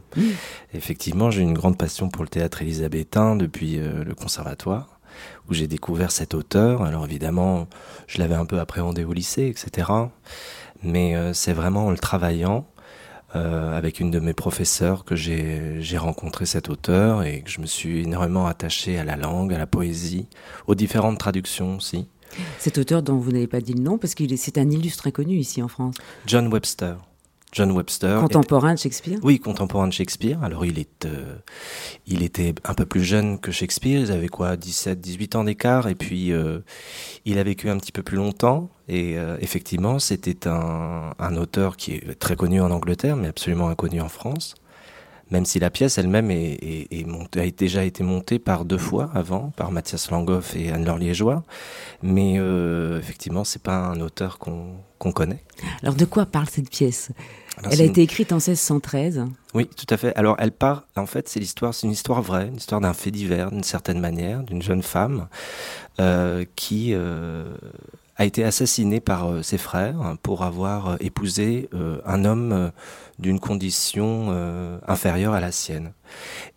Effectivement, 0.73 1.33
j'ai 1.33 1.43
une 1.43 1.55
grande 1.55 1.77
passion 1.77 2.09
pour 2.09 2.23
le 2.23 2.29
théâtre 2.29 2.63
élisabétain 2.63 3.35
depuis 3.35 3.79
le 3.79 4.15
conservatoire 4.15 4.92
où 5.49 5.55
j'ai 5.55 5.67
découvert 5.67 6.11
cet 6.11 6.35
auteur. 6.35 6.83
Alors 6.83 7.05
évidemment, 7.05 7.69
je 8.07 8.19
l'avais 8.19 8.35
un 8.35 8.47
peu 8.47 8.61
appréhendé 8.61 9.05
au 9.05 9.13
lycée, 9.13 9.47
etc. 9.47 9.89
Mais 10.83 11.17
euh, 11.17 11.33
c'est 11.33 11.53
vraiment 11.53 11.87
en 11.87 11.91
le 11.91 11.99
travaillant 11.99 12.67
euh, 13.35 13.77
avec 13.77 14.01
une 14.01 14.11
de 14.11 14.21
mes 14.21 14.35
professeurs 14.35 15.05
que 15.05 15.17
j'ai 15.17 15.97
rencontré 15.97 16.45
cet 16.45 16.69
auteur 16.69 17.23
et 17.23 17.41
que 17.41 17.51
je 17.51 17.61
me 17.61 17.67
suis 17.67 18.03
énormément 18.03 18.47
attaché 18.47 18.99
à 18.99 19.05
la 19.05 19.17
langue, 19.17 19.55
à 19.55 19.59
la 19.59 19.67
poésie, 19.67 20.27
aux 20.67 20.75
différentes 20.75 21.19
traductions 21.19 21.77
aussi. 21.77 22.09
Cet 22.59 22.79
auteur 22.79 23.03
dont 23.03 23.17
vous 23.17 23.33
n'avez 23.33 23.47
pas 23.47 23.61
dit 23.61 23.75
le 23.75 23.83
nom, 23.83 23.99
parce 23.99 24.15
qu'il 24.15 24.37
c'est 24.37 24.59
un 24.59 24.71
illustre 24.71 25.07
inconnu 25.07 25.37
ici 25.37 25.63
en 25.63 25.69
France. 25.69 25.97
John 26.27 26.53
Webster. 26.53 26.97
John 27.53 27.71
Webster. 27.73 28.19
Contemporain 28.19 28.73
de 28.75 28.79
Shakespeare? 28.79 29.19
Oui, 29.23 29.39
contemporain 29.39 29.87
de 29.87 29.93
Shakespeare. 29.93 30.43
Alors 30.43 30.65
il, 30.65 30.79
est, 30.79 31.05
euh, 31.05 31.37
il 32.07 32.23
était 32.23 32.55
un 32.65 32.73
peu 32.73 32.87
plus 32.87 33.05
jeune 33.05 33.39
que 33.39 33.53
Shakespeare, 33.53 34.01
ils 34.01 34.11
avaient 34.11 34.29
quoi? 34.29 34.57
17, 34.57 34.99
18 34.99 35.37
ans 35.37 35.45
d'écart, 35.45 35.87
et 35.87 35.95
puis 35.95 36.33
euh, 36.33 36.61
il 37.27 37.39
a 37.39 37.43
vécu 37.43 37.69
un 37.69 37.77
petit 37.77 37.93
peu 37.93 38.03
plus 38.03 38.17
longtemps, 38.17 38.71
et 38.89 39.19
euh, 39.19 39.37
effectivement 39.41 39.99
c'était 39.99 40.49
un, 40.49 41.13
un, 41.19 41.37
auteur 41.37 41.77
qui 41.77 41.93
est 41.93 42.19
très 42.19 42.37
connu 42.37 42.59
en 42.63 42.71
Angleterre, 42.71 43.17
mais 43.17 43.29
absolument 43.29 43.69
inconnu 43.69 44.01
en 44.01 44.09
France 44.09 44.55
même 45.31 45.47
si 45.47 45.59
la 45.59 45.71
pièce 45.71 45.97
elle-même 45.97 46.31
est, 46.31 46.59
est, 46.61 46.89
est 46.93 47.37
a 47.39 47.51
déjà 47.51 47.85
été 47.85 48.05
montée 48.05 48.39
par 48.39 48.67
deux 48.67 48.77
fois 48.77 49.11
avant, 49.15 49.51
par 49.57 49.73
Mathias 49.73 50.11
Langhoff 50.11 50.55
et 50.55 50.71
Anne-Laure 50.71 50.99
Liégeois. 50.99 51.43
Mais 52.03 52.35
effectivement, 52.99 53.43
c'est 53.43 53.63
pas 53.63 53.79
un 53.79 53.99
auteur 54.01 54.39
qu'on 54.39 55.13
connaît. 55.15 55.43
Alors 55.83 55.95
de 55.95 56.05
quoi 56.05 56.27
parle 56.27 56.51
cette 56.51 56.69
pièce? 56.69 57.13
Elle 57.71 57.81
a 57.81 57.85
été 57.85 58.03
écrite 58.03 58.33
en 58.33 58.37
1613. 58.37 59.25
Oui, 59.55 59.67
tout 59.67 59.87
à 59.91 59.97
fait. 59.97 60.15
Alors 60.17 60.37
elle 60.39 60.53
part, 60.53 60.87
en 60.97 61.07
fait, 61.07 61.29
c'est 61.29 61.41
l'histoire, 61.41 61.75
c'est 61.75 61.87
une 61.87 61.93
histoire 61.93 62.23
vraie, 62.23 62.49
une 62.49 62.57
histoire 62.57 62.81
d'un 62.81 62.95
fait 62.95 63.11
divers, 63.11 63.51
d'une 63.51 63.63
certaine 63.63 64.01
manière, 64.01 64.43
d'une 64.43 64.63
jeune 64.63 64.83
femme 64.83 65.29
euh, 66.01 66.45
qui 66.57 66.95
euh, 66.95 67.45
a 68.23 68.25
été 68.25 68.45
assassinée 68.45 69.01
par 69.01 69.29
euh, 69.29 69.43
ses 69.43 69.59
frères 69.59 70.17
pour 70.23 70.45
avoir 70.45 70.91
euh, 70.91 70.97
épousé 71.01 71.69
euh, 71.75 72.01
un 72.07 72.25
homme 72.25 72.71
d'une 73.19 73.41
condition 73.41 74.31
inférieure 74.87 75.35
à 75.35 75.41
la 75.41 75.53
sienne. 75.53 75.93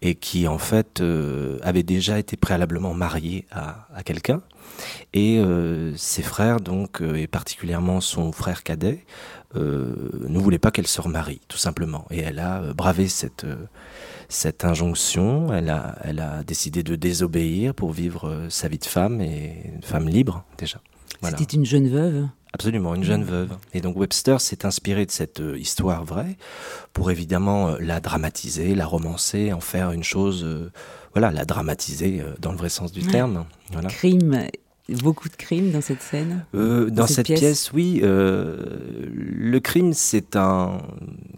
Et 0.01 0.15
qui 0.15 0.47
en 0.47 0.57
fait 0.57 1.01
avait 1.61 1.83
déjà 1.83 2.17
été 2.17 2.37
préalablement 2.37 2.93
marié 2.93 3.45
à, 3.51 4.03
quelqu'un. 4.03 4.41
Et 5.13 5.39
ses 5.95 6.23
frères 6.23 6.59
donc 6.59 7.01
et 7.01 7.27
particulièrement 7.27 8.01
son 8.01 8.31
frère 8.31 8.63
cadet 8.63 9.05
ne 9.53 10.39
voulaient 10.39 10.59
pas 10.59 10.71
qu'elle 10.71 10.87
se 10.87 11.01
remarie 11.01 11.39
tout 11.47 11.57
simplement. 11.57 12.05
Et 12.09 12.19
elle 12.19 12.39
a 12.39 12.73
bravé 12.73 13.07
cette 13.07 13.45
cette 14.27 14.65
injonction, 14.65 15.53
elle 15.53 15.69
a, 15.69 15.95
elle 16.03 16.19
a 16.19 16.43
décidé 16.43 16.81
de 16.81 16.95
désobéir 16.95 17.75
pour 17.75 17.91
vivre 17.91 18.47
sa 18.49 18.67
vie 18.67 18.79
de 18.79 18.85
femme 18.85 19.21
et 19.21 19.71
une 19.75 19.83
femme 19.83 20.09
libre 20.09 20.43
déjà. 20.57 20.79
Voilà. 21.25 21.37
C'était 21.37 21.57
une 21.57 21.65
jeune 21.65 21.89
veuve 21.89 22.27
Absolument, 22.55 22.95
une 22.95 23.03
jeune 23.03 23.25
veuve. 23.25 23.57
Et 23.73 23.81
donc 23.81 23.97
Webster 23.97 24.39
s'est 24.39 24.65
inspiré 24.65 25.05
de 25.05 25.11
cette 25.11 25.41
euh, 25.41 25.59
histoire 25.59 26.05
vraie 26.05 26.37
pour 26.93 27.11
évidemment 27.11 27.67
euh, 27.67 27.77
la 27.81 27.99
dramatiser, 27.99 28.75
la 28.75 28.85
romancer, 28.85 29.51
en 29.51 29.59
faire 29.59 29.91
une 29.91 30.05
chose, 30.05 30.45
euh, 30.45 30.71
voilà, 31.11 31.31
la 31.31 31.43
dramatiser 31.43 32.23
dans 32.39 32.53
le 32.53 32.57
vrai 32.57 32.69
sens 32.69 32.93
du 32.93 33.01
ouais. 33.01 33.11
terme. 33.11 33.43
Voilà. 33.73 33.89
Crime, 33.89 34.47
beaucoup 34.93 35.29
de 35.29 35.35
crimes 35.35 35.71
dans 35.71 35.81
cette 35.81 36.01
scène 36.01 36.45
euh, 36.53 36.89
Dans, 36.89 36.95
dans 36.95 37.07
cette, 37.07 37.15
cette 37.15 37.25
pièce, 37.27 37.39
pièce, 37.39 37.71
oui. 37.73 38.01
Euh, 38.03 38.57
le 39.11 39.59
crime, 39.59 39.93
c'est 39.93 40.35
un 40.35 40.81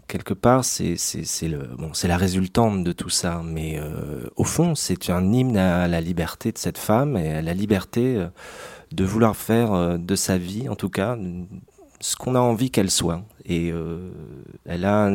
quelque 0.06 0.34
part, 0.34 0.64
c'est 0.64 0.96
c'est 0.96 1.48
le 1.48 1.58
bon, 1.78 1.92
c'est 1.94 2.08
la 2.08 2.16
résultante 2.16 2.84
de 2.84 2.92
tout 2.92 3.10
ça, 3.10 3.42
mais 3.44 3.78
euh, 3.78 4.28
au 4.36 4.44
fond, 4.44 4.74
c'est 4.74 5.10
un 5.10 5.32
hymne 5.32 5.56
à 5.56 5.88
la 5.88 6.00
liberté 6.00 6.52
de 6.52 6.58
cette 6.58 6.78
femme 6.78 7.16
et 7.16 7.32
à 7.32 7.42
la 7.42 7.54
liberté 7.54 8.26
de 8.92 9.04
vouloir 9.04 9.36
faire 9.36 9.98
de 9.98 10.14
sa 10.14 10.38
vie, 10.38 10.68
en 10.68 10.76
tout 10.76 10.88
cas, 10.88 11.18
ce 12.00 12.16
qu'on 12.16 12.34
a 12.34 12.40
envie 12.40 12.70
qu'elle 12.70 12.90
soit. 12.90 13.22
Et 13.44 13.72
euh, 13.72 14.10
elle 14.66 14.84
a, 14.84 15.10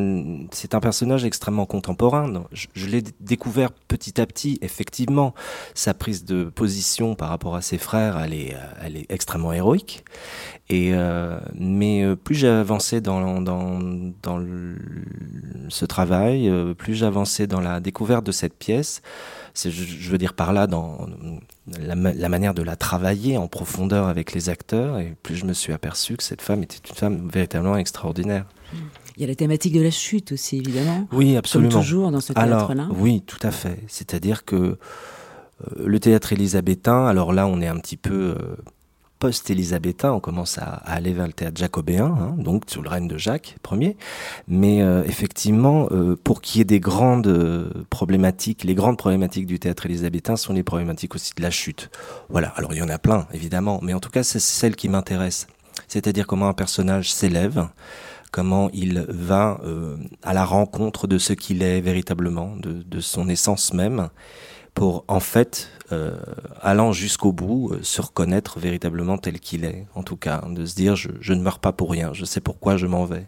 c'est 0.52 0.74
un 0.74 0.80
personnage 0.80 1.24
extrêmement 1.24 1.66
contemporain. 1.68 2.46
Je, 2.52 2.88
l'ai 2.88 3.04
découvert 3.20 3.72
petit 3.72 4.20
à 4.20 4.26
petit. 4.26 4.58
Effectivement, 4.62 5.34
sa 5.76 5.94
prise 5.94 6.26
de 6.26 6.46
position 6.46 7.14
par 7.14 7.30
rapport 7.30 7.56
à 7.56 7.62
ses 7.62 7.78
frères, 7.78 8.20
elle 8.20 8.34
est, 8.34 8.56
elle 8.82 8.98
est 8.98 9.06
extrêmement 9.12 9.54
héroïque. 9.54 10.04
Et 10.70 10.92
euh, 10.94 11.40
mais 11.56 12.04
euh, 12.04 12.16
plus 12.16 12.36
j'ai 12.36 12.48
avancé 12.48 13.02
dans 13.02 13.42
dans 13.42 13.80
dans 14.22 14.38
le, 14.38 14.78
ce 15.68 15.86
travail, 15.86 16.48
euh, 16.48 16.74
plus 16.74 16.96
j'avançais 16.96 17.48
dans 17.48 17.60
la 17.60 17.82
découverte 17.82 18.26
de 18.26 18.32
cette 18.32 18.58
pièce. 18.58 19.02
Je, 19.56 19.70
je 19.70 20.10
veux 20.10 20.18
dire 20.18 20.34
par 20.34 20.52
là 20.52 20.68
dans 20.68 21.08
la, 21.80 21.96
la, 21.96 22.30
manière 22.30 22.54
de 22.54 22.64
la 22.64 22.76
travailler 22.76 23.38
en 23.38 23.48
profondeur 23.48 24.08
avec 24.08 24.34
les 24.34 24.50
acteurs, 24.50 25.00
et 25.00 25.16
plus 25.22 25.36
je 25.36 25.46
me 25.46 25.54
suis 25.54 25.74
aperçu 25.74 26.18
que 26.18 26.24
cette 26.24 26.42
femme 26.42 26.64
était 26.64 26.80
une 26.90 26.96
femme 26.96 27.30
véritablement 27.32 27.78
extraordinaire. 27.78 28.46
Il 29.16 29.22
y 29.22 29.24
a 29.26 29.28
la 29.28 29.36
thématique 29.36 29.74
de 29.74 29.82
la 29.82 29.92
chute 29.92 30.32
aussi, 30.32 30.58
évidemment. 30.58 31.08
Oui, 31.12 31.38
absolument. 31.38 31.72
Comme 31.72 31.82
toujours 31.82 32.12
dans 32.12 32.20
ce 32.20 32.34
théâtre-là. 32.34 32.88
Oui, 32.92 33.22
tout 33.22 33.40
à 33.44 33.52
fait. 33.52 33.80
C'est-à-dire 33.88 34.44
que 34.44 34.56
euh, 34.56 34.78
le 35.86 36.00
théâtre 36.00 36.34
élisabétain, 36.34 37.06
alors 37.06 37.32
là, 37.32 37.46
on 37.46 37.62
est 37.62 37.68
un 37.68 37.78
petit 37.78 37.98
peu 37.98 38.36
euh, 38.40 38.56
post-élisabétain, 39.24 40.12
on 40.12 40.20
commence 40.20 40.58
à, 40.58 40.64
à, 40.64 40.96
aller 40.96 41.14
vers 41.14 41.28
le 41.28 41.32
théâtre 41.32 41.58
jacobéen, 41.58 42.08
hein, 42.08 42.36
donc 42.38 42.64
sous 42.68 42.82
le 42.82 42.90
règne 42.90 43.08
de 43.08 43.18
Jacques 43.18 43.56
Ier. 43.72 43.96
Mais 44.50 44.82
euh, 44.82 45.02
effectivement, 45.06 45.88
euh, 45.92 46.18
pour 46.22 46.42
qu'il 46.42 46.60
y 46.60 46.62
ait 46.62 46.66
des 46.66 46.82
grandes 46.82 47.28
euh, 47.28 47.70
problématiques, 47.90 48.66
les 48.66 48.76
grandes 48.76 48.98
problématiques 48.98 49.46
du 49.46 49.60
théâtre 49.60 49.86
élisabétain 49.86 50.36
sont 50.36 50.52
les 50.52 50.64
problématiques 50.64 51.16
aussi 51.16 51.32
de 51.38 51.42
la 51.42 51.52
chute. 51.52 51.90
Voilà, 52.28 52.50
alors 52.58 52.74
il 52.74 52.80
y 52.80 52.82
en 52.82 52.90
a 52.90 52.98
plein, 52.98 53.26
évidemment, 53.34 53.80
mais 53.82 53.94
en 53.94 54.02
tout 54.02 54.10
cas, 54.10 54.24
c'est 54.24 54.42
celle 54.42 54.76
qui 54.76 54.90
m'intéresse. 54.90 55.48
C'est-à-dire 55.88 56.28
comment 56.28 56.50
un 56.50 56.54
personnage 56.54 57.14
s'élève, 57.14 57.70
comment 58.30 58.70
il 58.74 59.06
va 59.08 59.62
à 60.22 60.34
la 60.34 60.44
rencontre 60.44 61.08
de 61.08 61.18
ce 61.18 61.32
qu'il 61.32 61.64
est 61.64 61.80
véritablement, 61.80 62.58
de 62.58 63.00
son 63.00 63.30
essence 63.30 63.74
même, 63.74 64.10
pour 64.74 65.06
en 65.08 65.20
fait, 65.20 65.70
euh, 65.92 66.18
allant 66.62 66.92
jusqu'au 66.92 67.32
bout, 67.32 67.72
euh, 67.72 67.80
se 67.84 68.02
reconnaître 68.02 68.60
véritablement 68.60 69.18
tel 69.18 69.40
qu'il 69.40 69.66
est, 69.66 69.86
en 69.96 70.04
tout 70.04 70.18
cas, 70.18 70.44
de 70.50 70.66
se 70.66 70.76
dire 70.76 70.96
je, 70.96 71.10
je, 71.20 71.34
ne 71.34 71.42
meurs 71.42 71.60
pas 71.60 71.72
pour 71.72 71.92
rien, 71.92 72.12
je 72.14 72.26
sais 72.26 72.42
pourquoi 72.42 72.78
je 72.78 72.88
m'en 72.88 73.06
vais. 73.06 73.28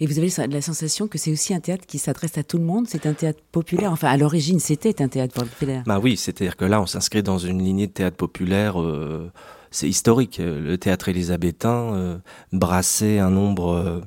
Et 0.00 0.06
vous 0.06 0.18
avez 0.18 0.30
la 0.48 0.62
sensation 0.62 1.08
que 1.08 1.18
c'est 1.18 1.32
aussi 1.32 1.52
un 1.54 1.60
théâtre 1.60 1.84
qui 1.86 1.98
s'adresse 1.98 2.38
à 2.38 2.42
tout 2.44 2.58
le 2.58 2.64
monde, 2.64 2.86
c'est 2.88 3.06
un 3.06 3.12
théâtre 3.12 3.40
populaire, 3.52 3.92
enfin 3.92 4.08
à 4.08 4.16
l'origine 4.16 4.60
c'était 4.60 5.02
un 5.02 5.08
théâtre 5.08 5.34
populaire. 5.34 5.82
Bah 5.86 6.00
oui, 6.02 6.16
c'est-à-dire 6.16 6.56
que 6.56 6.64
là 6.64 6.80
on 6.80 6.86
s'inscrit 6.86 7.22
dans 7.22 7.38
une 7.38 7.62
lignée 7.62 7.86
de 7.86 7.92
théâtre 7.92 8.16
populaire. 8.16 8.80
Euh, 8.80 9.30
c'est 9.70 9.88
historique. 9.88 10.40
Le 10.40 10.76
théâtre 10.76 11.08
élisabétain 11.08 12.20
brassait 12.52 13.18
un 13.18 13.30
nombre 13.30 14.04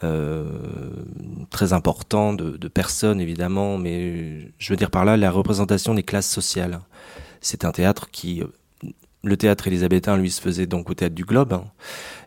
très 0.00 1.72
important 1.72 2.32
de, 2.32 2.56
de, 2.56 2.68
personnes, 2.68 3.20
évidemment, 3.20 3.78
mais 3.78 4.52
je 4.58 4.72
veux 4.72 4.76
dire 4.76 4.90
par 4.90 5.04
là 5.04 5.16
la 5.16 5.30
représentation 5.30 5.94
des 5.94 6.02
classes 6.02 6.28
sociales. 6.28 6.80
C'est 7.40 7.64
un 7.64 7.72
théâtre 7.72 8.10
qui... 8.10 8.42
Le 9.24 9.36
théâtre 9.36 9.66
élisabétain, 9.66 10.16
lui, 10.16 10.30
se 10.30 10.40
faisait 10.40 10.66
donc 10.66 10.90
au 10.90 10.94
théâtre 10.94 11.14
du 11.14 11.24
Globe. 11.24 11.52
Hein, 11.52 11.64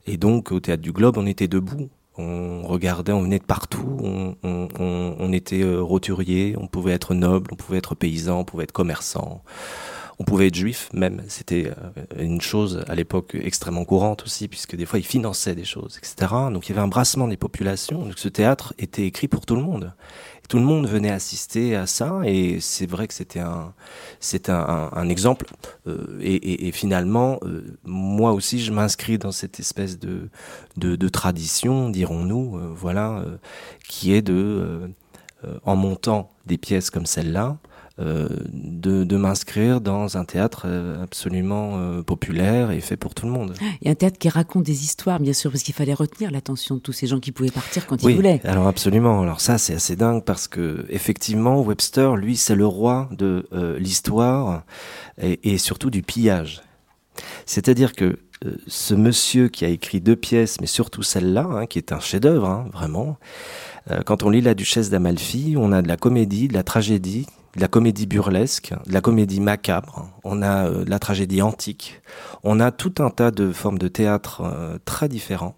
et 0.05 0.17
donc, 0.17 0.51
au 0.51 0.59
théâtre 0.59 0.81
du 0.81 0.91
Globe, 0.91 1.17
on 1.17 1.25
était 1.25 1.47
debout. 1.47 1.89
On 2.17 2.63
regardait, 2.63 3.13
on 3.13 3.21
venait 3.21 3.39
de 3.39 3.45
partout, 3.45 3.97
on, 4.03 4.35
on, 4.43 4.67
on, 4.77 5.15
on 5.17 5.31
était 5.31 5.63
roturier, 5.63 6.55
on 6.57 6.67
pouvait 6.67 6.91
être 6.91 7.13
noble, 7.13 7.51
on 7.53 7.55
pouvait 7.55 7.77
être 7.77 7.95
paysan, 7.95 8.39
on 8.39 8.43
pouvait 8.43 8.65
être 8.65 8.73
commerçant 8.73 9.41
on 10.21 10.23
pouvait 10.23 10.47
être 10.47 10.55
juif 10.55 10.87
même, 10.93 11.23
c'était 11.29 11.65
euh, 11.65 12.21
une 12.23 12.41
chose 12.41 12.85
à 12.87 12.93
l'époque 12.93 13.33
extrêmement 13.33 13.85
courante 13.85 14.21
aussi, 14.23 14.47
puisque 14.47 14.75
des 14.75 14.85
fois 14.85 14.99
ils 14.99 15.05
finançaient 15.05 15.55
des 15.55 15.65
choses, 15.65 15.97
etc. 15.97 16.31
Donc 16.51 16.69
il 16.69 16.69
y 16.69 16.73
avait 16.73 16.85
un 16.85 16.87
brassement 16.87 17.27
des 17.27 17.37
populations, 17.37 18.07
ce 18.15 18.29
théâtre 18.29 18.75
était 18.77 19.07
écrit 19.07 19.27
pour 19.27 19.47
tout 19.47 19.55
le 19.55 19.63
monde. 19.63 19.93
Tout 20.47 20.57
le 20.57 20.63
monde 20.63 20.85
venait 20.85 21.09
assister 21.09 21.75
à 21.75 21.87
ça, 21.87 22.19
et 22.23 22.59
c'est 22.59 22.85
vrai 22.85 23.07
que 23.07 23.15
c'était 23.15 23.39
un, 23.39 23.73
un, 24.47 25.09
exemple. 25.09 25.47
Euh, 25.87 26.19
et, 26.21 26.71
finalement, 26.73 27.39
euh, 27.43 27.77
moi 27.85 28.33
aussi, 28.33 28.59
je 28.59 28.71
m'inscris 28.73 29.17
dans 29.17 29.31
cette 29.31 29.59
espèce 29.59 29.97
de, 29.97 30.29
de, 30.75 31.09
tradition, 31.09 31.89
dirons-nous, 31.89 32.59
voilà, 32.75 33.23
qui 33.87 34.13
est 34.13 34.21
de, 34.21 34.91
en 35.63 35.77
montant 35.77 36.29
des 36.45 36.57
pièces 36.57 36.89
comme 36.89 37.05
celle-là, 37.05 37.57
de, 38.01 39.03
de 39.03 39.17
m'inscrire 39.17 39.81
dans 39.81 40.17
un 40.17 40.25
théâtre 40.25 40.63
euh, 40.65 41.03
absolument 41.03 41.74
euh, 41.75 42.01
populaire 42.01 42.72
et 42.72 42.79
fait 42.81 42.98
pour 42.98 43.13
tout 43.13 43.25
le 43.25 43.31
monde. 43.31 43.53
A 43.86 43.89
un 43.89 43.96
théâtre 43.96 44.17
qui 44.17 44.29
raconte 44.29 44.63
des 44.63 44.84
histoires, 44.84 45.20
bien 45.20 45.34
sûr, 45.34 45.51
parce 45.51 45.63
qu'il 45.63 45.74
fallait 45.74 45.93
retenir 45.93 46.31
l'attention 46.31 46.75
de 46.75 46.79
tous 46.79 46.93
ces 46.93 47.08
gens 47.08 47.20
qui 47.20 47.31
pouvaient 47.31 47.51
partir 47.51 47.86
quand 47.88 48.01
oui, 48.03 48.13
ils 48.13 48.15
voulaient. 48.15 48.41
Alors 48.43 48.67
absolument. 48.67 49.22
Alors 49.22 49.41
ça, 49.41 49.58
c'est 49.58 49.74
assez 49.74 49.96
dingue 49.96 50.24
parce 50.24 50.48
que 50.48 50.86
effectivement, 50.89 51.62
Webster, 51.62 52.15
lui, 52.15 52.38
c'est 52.38 52.55
le 52.55 52.65
roi 52.65 53.10
de 53.12 53.48
euh, 53.53 53.77
l'histoire 53.79 54.63
et, 55.22 55.39
et, 55.43 55.58
surtout 55.58 55.89
du 55.89 56.01
pillage. 56.01 56.62
C'est-à-dire 57.46 57.93
que 57.93 58.17
euh, 58.45 58.55
ce 58.67 58.93
monsieur 58.93 59.48
qui 59.48 59.65
a 59.65 59.69
écrit 59.69 60.01
deux 60.01 60.15
pièces, 60.15 60.60
mais 60.62 60.67
surtout 60.67 61.03
celle-là, 61.03 61.48
hein, 61.50 61.65
qui 61.65 61.77
est 61.77 61.91
un 61.91 62.00
chef-d'œuvre, 62.00 62.48
hein, 62.48 62.65
vraiment. 62.74 63.17
Euh, 63.89 64.01
quand 64.03 64.24
on 64.24 64.29
lit 64.29 64.41
La 64.41 64.53
Duchesse 64.53 64.89
d'Amalfi, 64.89 65.55
on 65.57 65.71
a 65.71 65.81
de 65.81 65.88
la 65.88 65.98
comédie, 65.98 66.48
de 66.48 66.53
la 66.53 66.63
tragédie, 66.63 67.27
de 67.55 67.62
la 67.62 67.67
comédie 67.67 68.05
burlesque, 68.05 68.74
de 68.88 68.93
la 68.93 69.01
comédie 69.01 69.41
macabre, 69.41 70.10
on 70.24 70.41
a 70.41 70.67
euh, 70.67 70.86
de 70.86 70.89
la 70.89 71.00
tragédie 71.00 71.41
antique, 71.41 72.01
on 72.43 72.60
a 72.60 72.71
tout 72.71 72.95
un 73.00 73.10
tas 73.10 73.31
de 73.31 73.51
formes 73.51 73.77
de 73.77 73.88
théâtre 73.88 74.41
euh, 74.41 74.77
très 74.86 75.10
différents 75.10 75.55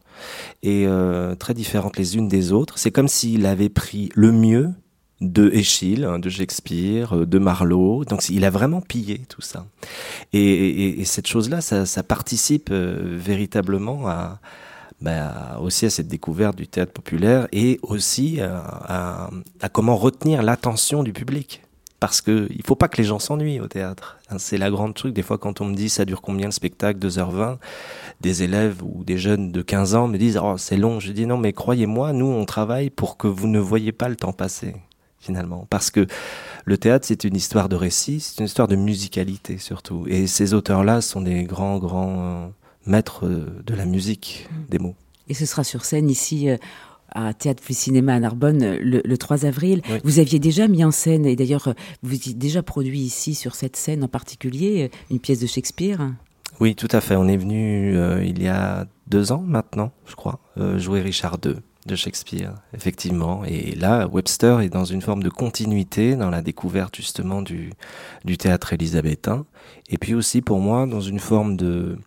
et 0.64 0.86
euh, 0.88 1.36
très 1.36 1.54
différentes 1.54 1.98
les 1.98 2.18
unes 2.18 2.28
des 2.28 2.52
autres. 2.52 2.78
C'est 2.80 2.92
comme 2.92 3.08
s'il 3.08 3.46
avait 3.46 3.70
pris 3.70 4.10
le 4.16 4.32
mieux 4.32 4.72
de 5.24 5.50
Échille, 5.54 6.04
hein, 6.04 6.20
de 6.20 6.30
Shakespeare, 6.30 7.16
euh, 7.16 7.26
de 7.26 7.40
Marlowe. 7.40 8.06
Donc 8.06 8.30
il 8.30 8.46
a 8.46 8.50
vraiment 8.50 8.82
pillé 8.82 9.22
tout 9.30 9.42
ça. 9.42 9.66
Et, 10.34 11.04
cette 11.06 11.28
chose-là, 11.28 11.62
ça, 11.62 12.04
participe 12.04 12.70
euh, 12.72 13.18
véritablement 13.18 14.08
à, 14.08 14.40
bah, 15.02 15.60
aussi 15.62 15.86
à 15.86 15.90
cette 15.90 16.08
découverte 16.08 16.56
du 16.56 16.68
théâtre 16.68 16.92
populaire 16.92 17.48
et 17.52 17.80
aussi 17.82 18.40
à, 18.42 19.30
comment 19.72 19.96
retenir 19.96 20.44
l'attention 20.44 21.04
du 21.04 21.14
public 21.14 21.62
parce 22.00 22.20
que 22.20 22.50
il 22.50 22.64
faut 22.66 22.76
pas 22.76 22.90
que 22.90 22.98
les 22.98 23.06
gens 23.06 23.18
s'ennuient 23.18 23.62
au 23.62 23.70
théâtre. 23.70 24.18
Hein, 24.30 24.36
c'est 24.38 24.58
la 24.58 24.70
grande 24.70 24.94
truc. 24.94 25.14
Des 25.14 25.22
fois, 25.22 25.38
quand 25.38 25.62
on 25.62 25.66
me 25.66 25.74
dit 25.74 25.88
ça 25.88 26.04
dure 26.04 26.22
combien 26.22 26.48
le 26.48 26.52
spectacle? 26.52 27.00
2h20, 27.00 27.60
des 28.20 28.44
élèves 28.44 28.84
ou 28.84 29.06
des 29.06 29.18
jeunes 29.18 29.54
de 29.54 29.62
15 29.62 29.96
ans 29.96 30.10
me 30.10 30.18
disent 30.18 30.38
oh 30.44 30.58
c'est 30.58 30.76
long. 30.76 31.00
Je 31.00 31.14
dis 31.14 31.26
non 31.26 31.38
mais 31.38 31.54
croyez-moi, 31.54 32.12
nous 32.12 32.26
on 32.26 32.44
travaille 32.44 32.90
pour 32.90 33.16
que 33.16 33.28
vous 33.28 33.48
ne 33.48 33.60
voyez 33.60 33.94
pas 33.94 34.10
le 34.10 34.18
temps 34.18 34.34
passer 34.34 34.76
finalement, 35.24 35.66
parce 35.70 35.90
que 35.92 36.06
le 36.66 36.78
théâtre 36.78 37.06
c'est 37.08 37.24
une 37.24 37.36
histoire 37.36 37.70
de 37.70 37.76
récit, 37.76 38.20
c'est 38.20 38.40
une 38.40 38.46
histoire 38.46 38.68
de 38.68 38.76
musicalité 38.76 39.58
surtout. 39.58 40.06
Et 40.08 40.28
ces 40.28 40.54
auteurs-là 40.54 41.02
sont 41.02 41.22
des 41.22 41.44
grands 41.44 41.78
grands 41.78 42.16
euh, 42.20 42.48
maîtres 42.86 43.26
euh, 43.26 43.62
de 43.66 43.74
la 43.74 43.86
musique 43.86 44.48
mmh. 44.50 44.56
des 44.70 44.80
mots. 44.80 44.96
Et 45.30 45.34
ce 45.34 45.46
sera 45.46 45.64
sur 45.64 45.86
scène 45.86 46.10
ici 46.10 46.50
euh, 46.50 46.58
à 47.10 47.34
Théâtre 47.34 47.64
plus 47.64 47.78
Cinéma 47.78 48.16
à 48.16 48.20
Narbonne 48.20 48.78
le, 48.82 49.18
3 49.18 49.46
avril. 49.46 49.82
Vous 50.04 50.20
aviez 50.20 50.40
déjà 50.40 50.68
mis 50.68 50.84
en 50.84 50.92
scène, 50.92 51.26
et 51.26 51.36
d'ailleurs 51.36 51.74
vous 52.02 52.16
avez 52.16 52.34
déjà 52.34 52.64
produit 52.64 53.00
ici 53.00 53.36
sur 53.36 53.56
cette 53.56 53.76
scène 53.76 54.04
en 54.04 54.08
particulier, 54.08 54.90
une 55.12 55.20
pièce 55.20 55.40
de 55.40 55.48
Shakespeare. 55.48 56.00
Oui, 56.60 56.76
tout 56.76 56.88
à 56.92 57.02
fait. 57.02 57.16
On 57.16 57.28
est 57.28 57.38
venu 57.38 57.98
euh, 57.98 58.24
il 58.24 58.42
y 58.42 58.48
a 58.48 58.86
deux 59.08 59.32
ans 59.32 59.44
maintenant, 59.46 59.92
je 60.06 60.16
crois, 60.16 60.40
euh, 60.58 60.80
jouer 60.80 61.02
Richard 61.02 61.38
II 61.46 61.56
de 61.86 61.96
Shakespeare, 61.96 62.54
effectivement. 62.74 63.44
Et 63.46 63.76
là, 63.76 64.08
Webster 64.08 64.62
est 64.62 64.70
dans 64.70 64.86
une 64.86 65.02
forme 65.02 65.24
de 65.24 65.30
continuité 65.30 66.16
dans 66.16 66.30
la 66.30 66.42
découverte 66.42 66.96
justement 66.96 67.42
du, 67.42 67.72
du 68.26 68.38
théâtre 68.38 68.74
élisabétain. 68.74 69.46
Et 69.90 69.98
puis 69.98 70.14
aussi 70.14 70.42
pour 70.42 70.60
moi, 70.60 70.86
dans 70.86 71.02
une 71.02 71.20
forme 71.20 71.58
de, 71.58 71.98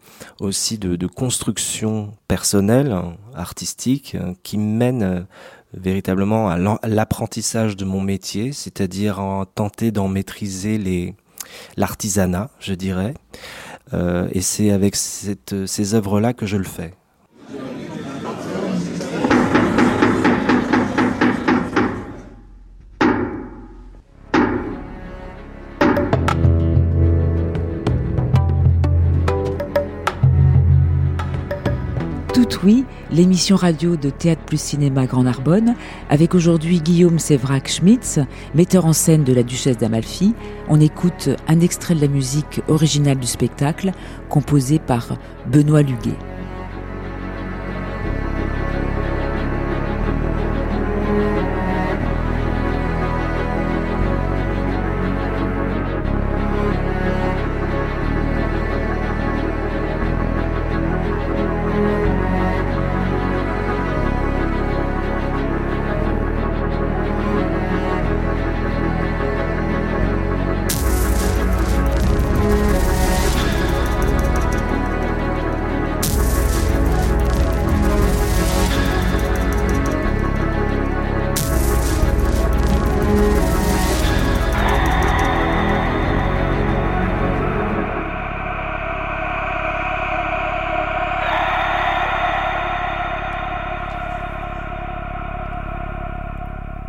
aussi 0.41 0.79
de, 0.79 0.97
de 0.97 1.07
construction 1.07 2.15
personnelle, 2.29 2.97
artistique, 3.35 4.17
hein, 4.19 4.35
qui 4.43 4.59
mène 4.59 5.03
euh, 5.03 5.21
véritablement 5.75 6.49
à 6.49 6.59
l'apprentissage 6.87 7.77
de 7.77 7.85
mon 7.85 8.01
métier, 8.01 8.53
c'est-à-dire 8.53 9.21
en 9.21 9.45
tenter 9.45 9.91
d'en 9.91 10.09
maîtriser 10.09 10.79
les, 10.79 11.15
l'artisanat, 11.77 12.51
je 12.61 12.75
dirais. 12.75 13.15
Euh, 13.93 14.29
et 14.33 14.41
c'est 14.41 14.71
avec 14.71 14.97
cette, 14.97 15.67
ces 15.67 15.95
œuvres-là 15.95 16.33
que 16.33 16.47
je 16.47 16.57
le 16.57 16.65
fais. 16.65 16.95
Oui, 32.63 32.85
l'émission 33.11 33.57
radio 33.57 33.97
de 33.97 34.11
Théâtre 34.11 34.43
plus 34.43 34.61
Cinéma 34.61 35.07
Grand 35.07 35.25
Narbonne, 35.25 35.75
avec 36.09 36.35
aujourd'hui 36.35 36.81
Guillaume 36.81 37.19
Sévrac-Schmitz, 37.19 38.21
metteur 38.55 38.87
en 38.87 38.93
scène 38.93 39.25
de 39.25 39.33
La 39.33 39.43
Duchesse 39.43 39.79
d'Amalfi. 39.79 40.35
On 40.69 40.81
écoute 40.81 41.31
un 41.49 41.61
extrait 41.61 41.95
de 41.95 42.01
la 42.01 42.09
musique 42.09 42.61
originale 42.69 43.19
du 43.19 43.27
spectacle, 43.27 43.93
composé 44.29 44.79
par 44.79 45.17
Benoît 45.51 45.83
Luguet. 45.83 46.17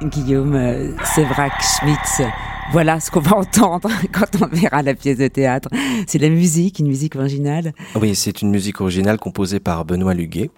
Guillaume 0.04 0.56
euh, 0.56 0.92
Sévrac-Schmitz. 1.04 2.22
Voilà 2.72 3.00
ce 3.00 3.10
qu'on 3.10 3.22
va 3.22 3.38
entendre 3.38 3.90
quand 4.12 4.42
on 4.42 4.48
verra 4.48 4.84
la 4.84 4.94
pièce 4.94 5.18
de 5.18 5.28
théâtre. 5.28 5.70
C'est 6.06 6.20
la 6.20 6.30
musique, 6.30 6.80
une 6.80 6.88
musique 6.88 7.16
originale. 7.16 7.74
Oui, 7.96 8.14
c'est 8.14 8.42
une 8.42 8.52
musique 8.52 8.82
originale 8.82 9.18
composée 9.18 9.60
par 9.60 9.86
Benoît 9.86 10.14
Luguet. 10.14 10.52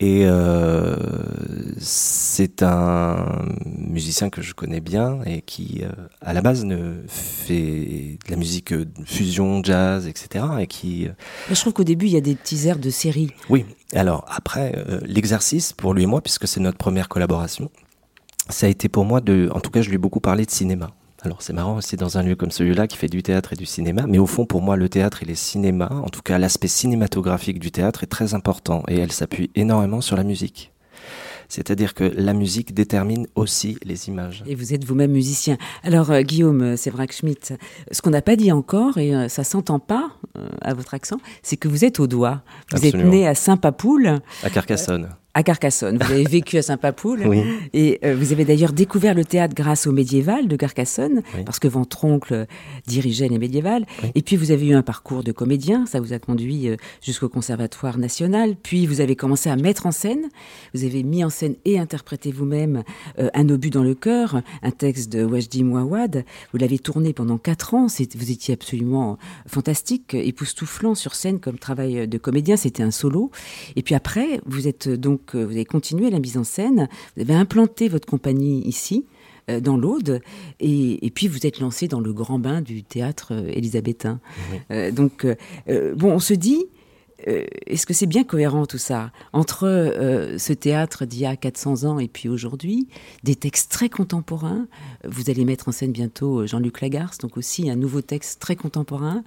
Et 0.00 0.22
euh, 0.24 0.96
c'est 1.78 2.62
un 2.62 3.44
musicien 3.64 4.30
que 4.30 4.42
je 4.42 4.54
connais 4.54 4.80
bien 4.80 5.20
et 5.26 5.42
qui, 5.42 5.82
euh, 5.84 5.92
à 6.20 6.32
la 6.32 6.40
base, 6.40 6.64
ne 6.64 6.94
fait 7.06 8.18
de 8.26 8.30
la 8.30 8.36
musique 8.36 8.74
fusion, 9.04 9.62
jazz, 9.62 10.08
etc. 10.08 10.46
Et 10.60 10.66
qui. 10.66 11.08
je 11.48 11.60
trouve 11.60 11.74
qu'au 11.74 11.84
début, 11.84 12.06
il 12.06 12.12
y 12.12 12.16
a 12.16 12.22
des 12.22 12.34
petits 12.34 12.66
airs 12.66 12.78
de 12.78 12.90
série. 12.90 13.30
Oui. 13.48 13.64
Alors 13.94 14.24
après, 14.28 14.84
l'exercice 15.04 15.72
pour 15.72 15.94
lui 15.94 16.02
et 16.02 16.06
moi, 16.06 16.20
puisque 16.20 16.48
c'est 16.48 16.58
notre 16.58 16.78
première 16.78 17.08
collaboration, 17.08 17.70
ça 18.48 18.66
a 18.66 18.68
été 18.68 18.88
pour 18.88 19.04
moi 19.04 19.20
de, 19.20 19.48
en 19.54 19.60
tout 19.60 19.70
cas, 19.70 19.82
je 19.82 19.88
lui 19.88 19.96
ai 19.96 19.98
beaucoup 19.98 20.20
parlé 20.20 20.44
de 20.44 20.50
cinéma. 20.50 20.90
Alors 21.24 21.40
c'est 21.40 21.54
marrant 21.54 21.76
aussi 21.76 21.96
dans 21.96 22.18
un 22.18 22.22
lieu 22.22 22.36
comme 22.36 22.50
celui-là 22.50 22.86
qui 22.86 22.98
fait 22.98 23.08
du 23.08 23.22
théâtre 23.22 23.54
et 23.54 23.56
du 23.56 23.64
cinéma, 23.64 24.04
mais 24.06 24.18
au 24.18 24.26
fond 24.26 24.44
pour 24.44 24.60
moi 24.60 24.76
le 24.76 24.90
théâtre 24.90 25.22
et 25.22 25.26
les 25.26 25.34
cinémas, 25.34 25.88
en 25.88 26.10
tout 26.10 26.20
cas 26.20 26.36
l'aspect 26.36 26.68
cinématographique 26.68 27.58
du 27.58 27.70
théâtre 27.70 28.02
est 28.02 28.08
très 28.08 28.34
important 28.34 28.82
et 28.88 28.98
elle 28.98 29.10
s'appuie 29.10 29.50
énormément 29.54 30.02
sur 30.02 30.16
la 30.16 30.22
musique. 30.22 30.70
C'est-à-dire 31.48 31.94
que 31.94 32.04
la 32.04 32.34
musique 32.34 32.74
détermine 32.74 33.26
aussi 33.34 33.78
les 33.84 34.08
images. 34.08 34.42
Et 34.46 34.54
vous 34.54 34.74
êtes 34.74 34.84
vous-même 34.84 35.12
musicien. 35.12 35.56
Alors 35.82 36.10
euh, 36.10 36.22
Guillaume 36.22 36.62
euh, 36.62 36.76
Sévrac-Schmidt, 36.76 37.54
ce 37.90 38.02
qu'on 38.02 38.10
n'a 38.10 38.22
pas 38.22 38.36
dit 38.36 38.52
encore, 38.52 38.98
et 38.98 39.14
euh, 39.14 39.28
ça 39.28 39.44
s'entend 39.44 39.78
pas 39.78 40.10
à 40.60 40.74
votre 40.74 40.94
accent, 40.94 41.18
c'est 41.42 41.56
que 41.56 41.68
vous 41.68 41.84
êtes 41.84 42.00
au 42.00 42.06
doigt. 42.06 42.42
Vous 42.72 42.84
êtes 42.84 42.96
né 42.96 43.26
à 43.26 43.34
Saint-Papoule. 43.34 44.20
À 44.42 44.50
Carcassonne 44.50 45.08
à 45.34 45.42
Carcassonne. 45.42 45.98
Vous 45.98 46.12
avez 46.12 46.24
vécu 46.24 46.56
à 46.58 46.62
Saint-Papoule. 46.62 47.26
Oui. 47.26 47.42
Et 47.72 47.98
euh, 48.04 48.14
vous 48.14 48.32
avez 48.32 48.44
d'ailleurs 48.44 48.72
découvert 48.72 49.14
le 49.14 49.24
théâtre 49.24 49.54
grâce 49.54 49.88
au 49.88 49.92
médiéval 49.92 50.46
de 50.46 50.56
Carcassonne, 50.56 51.22
parce 51.44 51.58
que 51.58 51.66
votre 51.66 52.04
oncle 52.04 52.46
dirigeait 52.86 53.28
les 53.28 53.38
médiévales. 53.38 53.84
Et 54.14 54.22
puis 54.22 54.36
vous 54.36 54.52
avez 54.52 54.68
eu 54.68 54.74
un 54.74 54.82
parcours 54.82 55.24
de 55.24 55.32
comédien, 55.32 55.86
ça 55.86 56.00
vous 56.00 56.12
a 56.12 56.18
conduit 56.20 56.68
euh, 56.68 56.76
jusqu'au 57.02 57.28
Conservatoire 57.28 57.98
national. 57.98 58.54
Puis 58.62 58.86
vous 58.86 59.00
avez 59.00 59.16
commencé 59.16 59.50
à 59.50 59.56
mettre 59.56 59.86
en 59.86 59.92
scène. 59.92 60.28
Vous 60.72 60.84
avez 60.84 61.02
mis 61.02 61.24
en 61.24 61.30
scène 61.30 61.56
et 61.64 61.80
interprété 61.80 62.30
vous-même 62.30 62.84
euh, 63.18 63.28
Un 63.34 63.48
obus 63.48 63.70
dans 63.70 63.82
le 63.82 63.94
cœur, 63.94 64.40
un 64.62 64.70
texte 64.70 65.10
de 65.10 65.24
Wajdi 65.24 65.64
Mouawad. 65.64 66.24
Vous 66.52 66.58
l'avez 66.58 66.78
tourné 66.78 67.12
pendant 67.12 67.38
quatre 67.38 67.74
ans. 67.74 67.86
Vous 67.86 68.30
étiez 68.30 68.54
absolument 68.54 69.18
fantastique, 69.48 70.14
époustouflant 70.14 70.94
sur 70.94 71.16
scène 71.16 71.40
comme 71.40 71.58
travail 71.58 72.06
de 72.06 72.18
comédien. 72.18 72.56
C'était 72.56 72.84
un 72.84 72.92
solo. 72.92 73.32
Et 73.74 73.82
puis 73.82 73.96
après, 73.96 74.40
vous 74.46 74.68
êtes 74.68 74.88
donc 74.88 75.23
vous 75.32 75.52
avez 75.52 75.64
continué 75.64 76.10
la 76.10 76.18
mise 76.18 76.36
en 76.36 76.44
scène, 76.44 76.88
vous 77.16 77.22
avez 77.22 77.34
implanté 77.34 77.88
votre 77.88 78.06
compagnie 78.06 78.66
ici, 78.66 79.06
euh, 79.50 79.60
dans 79.60 79.76
l'Aude, 79.76 80.20
et, 80.60 81.12
puis 81.14 81.28
vous 81.28 81.46
êtes 81.46 81.60
lancé 81.60 81.86
dans 81.86 82.00
le 82.00 82.14
grand 82.14 82.38
bain 82.38 82.62
du 82.62 82.82
théâtre 82.82 83.32
euh, 83.32 83.50
élisabétain. 83.52 84.18
Euh, 84.70 84.90
donc, 84.90 85.26
bon, 85.96 86.12
on 86.12 86.18
se 86.18 86.32
dit, 86.32 86.64
est-ce 87.26 87.86
que 87.86 87.94
c'est 87.94 88.06
bien 88.06 88.24
cohérent 88.24 88.66
tout 88.66 88.78
ça? 88.78 89.10
Entre 89.32 89.64
ce 90.38 90.52
théâtre 90.52 91.04
d'il 91.04 91.20
y 91.20 91.26
a 91.26 91.36
400 91.36 91.84
ans 91.84 91.98
et 91.98 92.08
puis 92.08 92.28
aujourd'hui, 92.28 92.88
des 93.22 93.34
textes 93.34 93.70
très 93.70 93.88
contemporains. 93.88 94.66
Vous 95.06 95.30
allez 95.30 95.44
mettre 95.44 95.68
en 95.68 95.72
scène 95.72 95.92
bientôt 95.92 96.46
Jean-Luc 96.46 96.80
Lagarce, 96.80 97.18
donc 97.18 97.36
aussi 97.36 97.70
un 97.70 97.76
nouveau 97.76 98.02
texte 98.02 98.40
très 98.40 98.56
contemporain, 98.56 99.22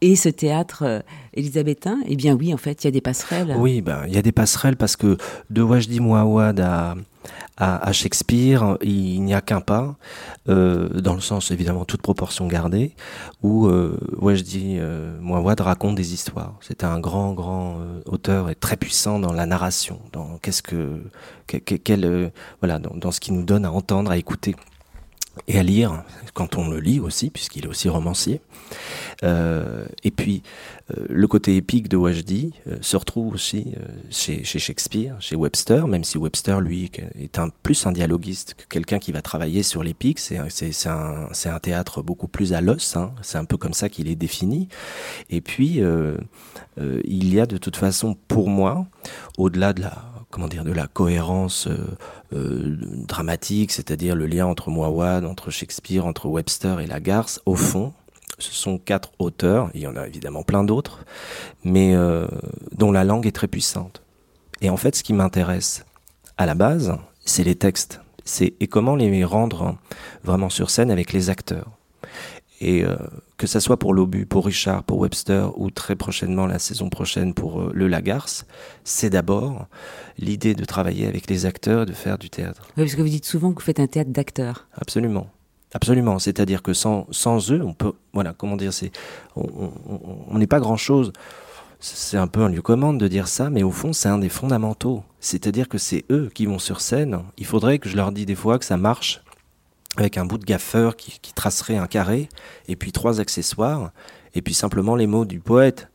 et 0.00 0.16
ce 0.16 0.28
théâtre 0.28 1.02
élisabétain. 1.34 1.98
Eh 2.06 2.16
bien 2.16 2.34
oui, 2.34 2.52
en 2.52 2.58
fait, 2.58 2.84
il 2.84 2.86
y 2.86 2.88
a 2.88 2.92
des 2.92 3.00
passerelles. 3.00 3.54
Oui, 3.58 3.80
ben 3.80 4.04
il 4.06 4.14
y 4.14 4.18
a 4.18 4.22
des 4.22 4.32
passerelles 4.32 4.76
parce 4.76 4.96
que 4.96 5.16
de 5.50 5.62
Wajdi 5.62 6.00
Mouawad 6.00 6.60
à 6.60 6.96
à, 7.56 7.92
Shakespeare, 7.92 8.76
il 8.82 9.22
n'y 9.22 9.34
a 9.34 9.40
qu'un 9.40 9.60
pas, 9.60 9.96
euh, 10.48 10.88
dans 11.00 11.14
le 11.14 11.20
sens 11.20 11.50
évidemment 11.50 11.84
toute 11.84 12.02
proportion 12.02 12.46
gardée, 12.46 12.94
où 13.42 13.66
euh, 13.66 13.98
je 14.22 14.42
dis, 14.42 14.76
euh, 14.78 15.18
Mouawad 15.20 15.60
raconte 15.60 15.96
des 15.96 16.14
histoires. 16.14 16.54
C'était 16.60 16.86
un 16.86 17.00
grand, 17.00 17.32
grand 17.32 17.78
euh, 17.80 18.00
auteur 18.06 18.50
et 18.50 18.54
très 18.54 18.76
puissant 18.76 19.18
dans 19.18 19.32
la 19.32 19.46
narration, 19.46 20.00
dans 20.12 20.38
qu'est-ce 20.38 20.62
que, 20.62 21.02
dans, 22.94 23.10
ce 23.10 23.20
qui 23.20 23.32
nous 23.32 23.44
donne 23.44 23.64
à 23.64 23.72
entendre, 23.72 24.10
à 24.10 24.16
écouter. 24.16 24.54
Et 25.46 25.58
à 25.58 25.62
lire 25.62 26.02
quand 26.34 26.56
on 26.56 26.68
le 26.68 26.78
lit 26.78 27.00
aussi, 27.00 27.30
puisqu'il 27.30 27.64
est 27.64 27.68
aussi 27.68 27.88
romancier. 27.88 28.40
Euh, 29.24 29.86
et 30.04 30.10
puis, 30.10 30.42
euh, 30.96 31.04
le 31.08 31.26
côté 31.26 31.56
épique 31.56 31.88
de 31.88 31.96
Wajdi 31.96 32.52
euh, 32.68 32.76
se 32.80 32.96
retrouve 32.96 33.34
aussi 33.34 33.72
chez, 34.10 34.44
chez, 34.44 34.58
Shakespeare, 34.58 35.16
chez 35.20 35.36
Webster, 35.36 35.88
même 35.88 36.04
si 36.04 36.18
Webster, 36.18 36.60
lui, 36.60 36.90
est 37.18 37.38
un, 37.38 37.48
plus 37.48 37.86
un 37.86 37.92
dialoguiste 37.92 38.54
que 38.54 38.64
quelqu'un 38.68 38.98
qui 38.98 39.12
va 39.12 39.22
travailler 39.22 39.62
sur 39.62 39.82
l'épique. 39.82 40.18
C'est 40.18 40.38
un, 40.38 41.28
un, 41.28 41.58
théâtre 41.58 42.02
beaucoup 42.02 42.28
plus 42.28 42.52
à 42.52 42.60
l'os, 42.60 42.96
hein. 42.96 43.12
c'est 43.22 43.38
un 43.38 43.44
peu 43.44 43.56
comme 43.56 43.74
ça 43.74 43.88
qu'il 43.88 44.08
est 44.08 44.14
défini. 44.14 44.68
Et 45.30 45.40
puis, 45.40 45.80
il 47.04 47.34
y 47.34 47.40
a 47.40 47.46
de 47.46 47.56
toute 47.56 47.76
façon, 47.76 48.16
pour 48.28 48.48
moi, 48.48 48.86
au-delà 49.36 49.72
de 49.72 49.82
la 49.82 50.17
comment 50.30 50.48
dire 50.48 50.64
de 50.64 50.72
la 50.72 50.86
cohérence 50.86 51.66
euh, 51.66 51.78
euh, 52.34 52.76
dramatique, 53.06 53.72
c'est-à-dire 53.72 54.14
le 54.14 54.26
lien 54.26 54.46
entre 54.46 54.70
Mouawad, 54.70 55.24
entre 55.24 55.50
Shakespeare, 55.50 56.04
entre 56.04 56.26
Webster 56.26 56.80
et 56.80 56.86
Lagarce, 56.86 57.40
au 57.46 57.54
fond, 57.54 57.92
ce 58.38 58.52
sont 58.52 58.78
quatre 58.78 59.10
auteurs, 59.18 59.70
il 59.74 59.80
y 59.80 59.86
en 59.86 59.96
a 59.96 60.06
évidemment 60.06 60.42
plein 60.42 60.64
d'autres, 60.64 61.04
mais 61.64 61.94
euh, 61.94 62.26
dont 62.72 62.92
la 62.92 63.04
langue 63.04 63.26
est 63.26 63.32
très 63.32 63.48
puissante. 63.48 64.02
Et 64.60 64.70
en 64.70 64.76
fait, 64.76 64.96
ce 64.96 65.02
qui 65.02 65.12
m'intéresse 65.12 65.84
à 66.36 66.46
la 66.46 66.54
base, 66.54 66.96
c'est 67.24 67.44
les 67.44 67.56
textes. 67.56 68.00
C'est 68.24 68.54
et 68.60 68.66
comment 68.66 68.94
les 68.94 69.24
rendre 69.24 69.76
vraiment 70.22 70.50
sur 70.50 70.70
scène 70.70 70.90
avec 70.90 71.12
les 71.12 71.30
acteurs. 71.30 71.70
Que 73.38 73.46
ça 73.46 73.60
soit 73.60 73.78
pour 73.78 73.94
l'Obus, 73.94 74.26
pour 74.26 74.44
Richard, 74.44 74.82
pour 74.82 74.98
Webster 74.98 75.58
ou 75.58 75.70
très 75.70 75.96
prochainement 75.96 76.46
la 76.46 76.58
saison 76.58 76.90
prochaine 76.90 77.32
pour 77.32 77.60
euh, 77.60 77.70
le 77.72 77.86
Lagarce, 77.86 78.46
c'est 78.84 79.10
d'abord 79.10 79.66
l'idée 80.18 80.54
de 80.54 80.64
travailler 80.64 81.06
avec 81.06 81.30
les 81.30 81.46
acteurs, 81.46 81.86
de 81.86 81.92
faire 81.92 82.18
du 82.18 82.28
théâtre. 82.28 82.62
Oui, 82.76 82.82
parce 82.82 82.96
que 82.96 83.00
vous 83.00 83.08
dites 83.08 83.24
souvent 83.24 83.52
que 83.52 83.60
vous 83.60 83.64
faites 83.64 83.80
un 83.80 83.86
théâtre 83.86 84.10
d'acteurs. 84.10 84.66
Absolument. 84.74 85.28
Absolument, 85.72 86.18
c'est-à-dire 86.18 86.62
que 86.62 86.72
sans, 86.72 87.06
sans 87.10 87.52
eux, 87.52 87.62
on 87.62 87.74
peut, 87.74 87.92
voilà, 88.12 88.32
comment 88.32 88.56
dire, 88.56 88.72
c'est, 88.72 88.90
on 89.36 90.38
n'est 90.38 90.46
pas 90.46 90.60
grand-chose. 90.60 91.12
C'est 91.78 92.16
un 92.16 92.26
peu 92.26 92.40
un 92.40 92.48
lieu 92.48 92.62
commande 92.62 92.98
de 92.98 93.06
dire 93.06 93.28
ça, 93.28 93.50
mais 93.50 93.62
au 93.62 93.70
fond, 93.70 93.92
c'est 93.92 94.08
un 94.08 94.18
des 94.18 94.30
fondamentaux. 94.30 95.04
C'est-à-dire 95.20 95.68
que 95.68 95.78
c'est 95.78 96.06
eux 96.10 96.30
qui 96.34 96.46
vont 96.46 96.58
sur 96.58 96.80
scène. 96.80 97.20
Il 97.36 97.44
faudrait 97.44 97.78
que 97.78 97.88
je 97.88 97.96
leur 97.96 98.12
dise 98.12 98.26
des 98.26 98.34
fois 98.34 98.58
que 98.58 98.64
ça 98.64 98.78
marche 98.78 99.22
avec 100.00 100.16
un 100.16 100.24
bout 100.24 100.38
de 100.38 100.44
gaffeur 100.44 100.96
qui, 100.96 101.32
tracerait 101.34 101.76
un 101.76 101.86
carré, 101.86 102.28
et 102.66 102.76
puis 102.76 102.92
trois 102.92 103.20
accessoires, 103.20 103.92
et 104.34 104.42
puis 104.42 104.54
simplement 104.54 104.96
les 104.96 105.06
mots 105.06 105.24
du 105.24 105.40
poète 105.40 105.88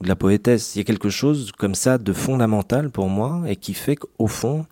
ou 0.00 0.04
de 0.04 0.08
la 0.08 0.16
poétesse. 0.16 0.74
Il 0.74 0.78
y 0.78 0.80
a 0.80 0.84
quelque 0.84 1.10
chose 1.10 1.52
comme 1.56 1.74
ça 1.74 1.98
de 1.98 2.12
fondamental 2.12 2.90
pour 2.90 3.08
moi, 3.08 3.42
et 3.46 3.56
qui 3.56 3.74
fait 3.74 3.96
qu'au 3.96 4.26
fond, 4.26 4.66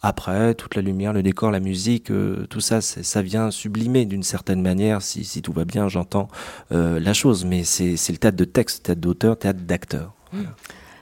après, 0.00 0.54
toute 0.54 0.76
la 0.76 0.82
lumière, 0.82 1.12
le 1.12 1.24
décor, 1.24 1.50
la 1.50 1.58
musique, 1.58 2.12
euh, 2.12 2.46
tout 2.48 2.60
ça, 2.60 2.80
ça 2.80 3.22
vient 3.22 3.50
sublimer 3.50 4.04
d'une 4.04 4.22
certaine 4.22 4.62
manière, 4.62 5.02
si, 5.02 5.42
tout 5.42 5.52
va 5.52 5.64
bien, 5.64 5.88
j'entends 5.88 6.28
euh, 6.70 7.00
la 7.00 7.12
chose, 7.12 7.44
mais 7.44 7.64
c'est 7.64 7.96
le 8.08 8.18
théâtre 8.18 8.36
de 8.36 8.44
texte, 8.44 8.84
théâtre 8.84 9.00
d'auteur, 9.00 9.38
théâtre 9.38 9.60
d'acteur. 9.62 10.14
Mmh. 10.32 10.42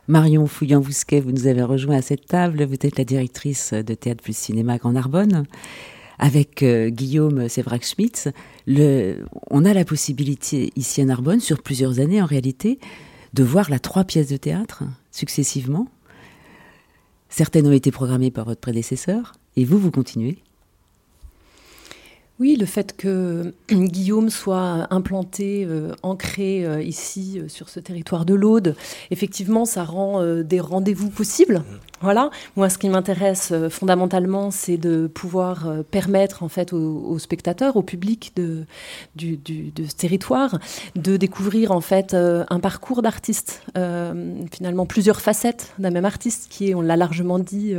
Marion 0.09 0.47
Fouillant-Vousquet, 0.47 1.21
vous 1.21 1.33
nous 1.33 1.47
avez 1.49 1.63
rejoint 1.63 1.97
à 1.97 2.03
cette 2.03 2.27
table, 2.27 2.65
vous 2.65 2.75
êtes 2.75 2.97
la 2.97 3.05
directrice 3.05 3.73
de 3.73 3.93
Théâtre 3.95 4.23
plus 4.23 4.37
Cinéma 4.37 4.79
Grand 4.79 4.93
Narbonne 4.93 5.47
avec 6.19 6.63
euh, 6.63 6.89
Guillaume 6.89 7.49
Sévrac-Schmitz, 7.49 8.29
on 8.69 9.65
a 9.65 9.75
la 9.75 9.85
possibilité 9.85 10.73
ici 10.77 11.01
à 11.01 11.05
Narbonne, 11.05 11.41
sur 11.41 11.63
plusieurs 11.63 12.01
années 12.01 12.23
en 12.23 12.27
réalité, 12.27 12.79
de 13.35 13.43
voir 13.43 13.71
la 13.71 13.79
trois 13.79 14.05
pièces 14.05 14.29
de 14.29 14.37
théâtre 14.37 14.85
successivement. 15.13 15.89
Certaines 17.29 17.67
ont 17.67 17.73
été 17.73 17.91
programmées 17.91 18.31
par 18.31 18.45
votre 18.45 18.61
prédécesseur, 18.61 19.35
et 19.57 19.65
vous, 19.65 19.79
vous 19.79 19.91
continuez. 19.91 20.39
Oui, 22.39 22.57
le 22.57 22.67
fait 22.67 22.97
que 22.97 23.55
Guillaume 23.71 24.31
soit 24.31 24.87
implanté, 24.91 25.67
euh, 25.69 25.93
ancré 26.03 26.67
euh, 26.67 26.83
ici 26.83 27.41
sur 27.49 27.69
ce 27.69 27.81
territoire 27.81 28.25
de 28.25 28.35
l'Aude, 28.35 28.75
effectivement, 29.11 29.65
ça 29.65 29.85
rend 29.85 30.25
des 30.43 30.61
rendez-vous 30.61 31.11
possibles. 31.11 31.63
Moi, 32.57 32.69
ce 32.69 32.79
qui 32.79 32.89
m'intéresse 32.89 33.53
fondamentalement, 33.71 34.51
c'est 34.51 34.77
de 34.77 35.07
pouvoir 35.07 35.69
permettre 35.91 36.43
en 36.43 36.49
fait 36.49 36.73
aux, 36.73 37.19
spectateurs, 37.19 37.77
au 37.77 37.83
public 37.83 38.33
de, 38.37 38.65
du, 39.15 39.39
ce 39.77 39.95
territoire, 39.95 40.59
de 40.95 41.17
découvrir 41.17 41.73
en 41.73 41.81
fait 41.81 42.15
un 42.15 42.61
parcours 42.61 43.03
d'artiste, 43.03 43.63
finalement 44.53 44.87
plusieurs 44.87 45.21
facettes 45.21 45.73
d'un 45.79 45.91
même 45.91 46.05
artiste 46.05 46.47
qui 46.51 46.71
est, 46.71 46.75
on 46.75 46.81
l'a 46.81 46.97
largement 46.97 47.39
dit, 47.39 47.75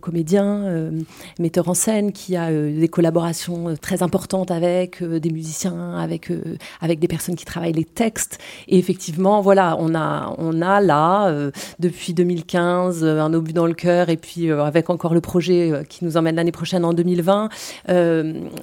comédien, 0.00 0.90
metteur 1.38 1.68
en 1.68 1.74
scène, 1.74 2.12
qui 2.12 2.36
a 2.36 2.50
des 2.50 2.88
collaborations 2.88 3.68
euh, 3.68 3.76
très 3.76 4.02
importante 4.02 4.50
avec 4.50 5.02
euh, 5.02 5.20
des 5.20 5.30
musiciens, 5.30 5.96
avec, 5.98 6.30
euh, 6.30 6.56
avec 6.80 6.98
des 6.98 7.08
personnes 7.08 7.36
qui 7.36 7.44
travaillent 7.44 7.72
les 7.72 7.84
textes. 7.84 8.38
Et 8.68 8.78
effectivement, 8.78 9.40
voilà, 9.40 9.76
on 9.78 9.94
a, 9.94 10.34
on 10.38 10.60
a 10.62 10.80
là, 10.80 11.32
depuis 11.78 12.14
2015, 12.14 13.04
un 13.04 13.32
obus 13.38 13.52
dans 13.52 13.66
le 13.66 13.74
cœur, 13.74 14.08
et 14.08 14.16
puis 14.16 14.50
avec 14.50 14.90
encore 14.90 15.14
le 15.14 15.20
projet 15.20 15.84
qui 15.88 16.04
nous 16.04 16.16
emmène 16.16 16.36
l'année 16.36 16.52
prochaine 16.52 16.84
en 16.84 16.92
2020, 16.92 17.48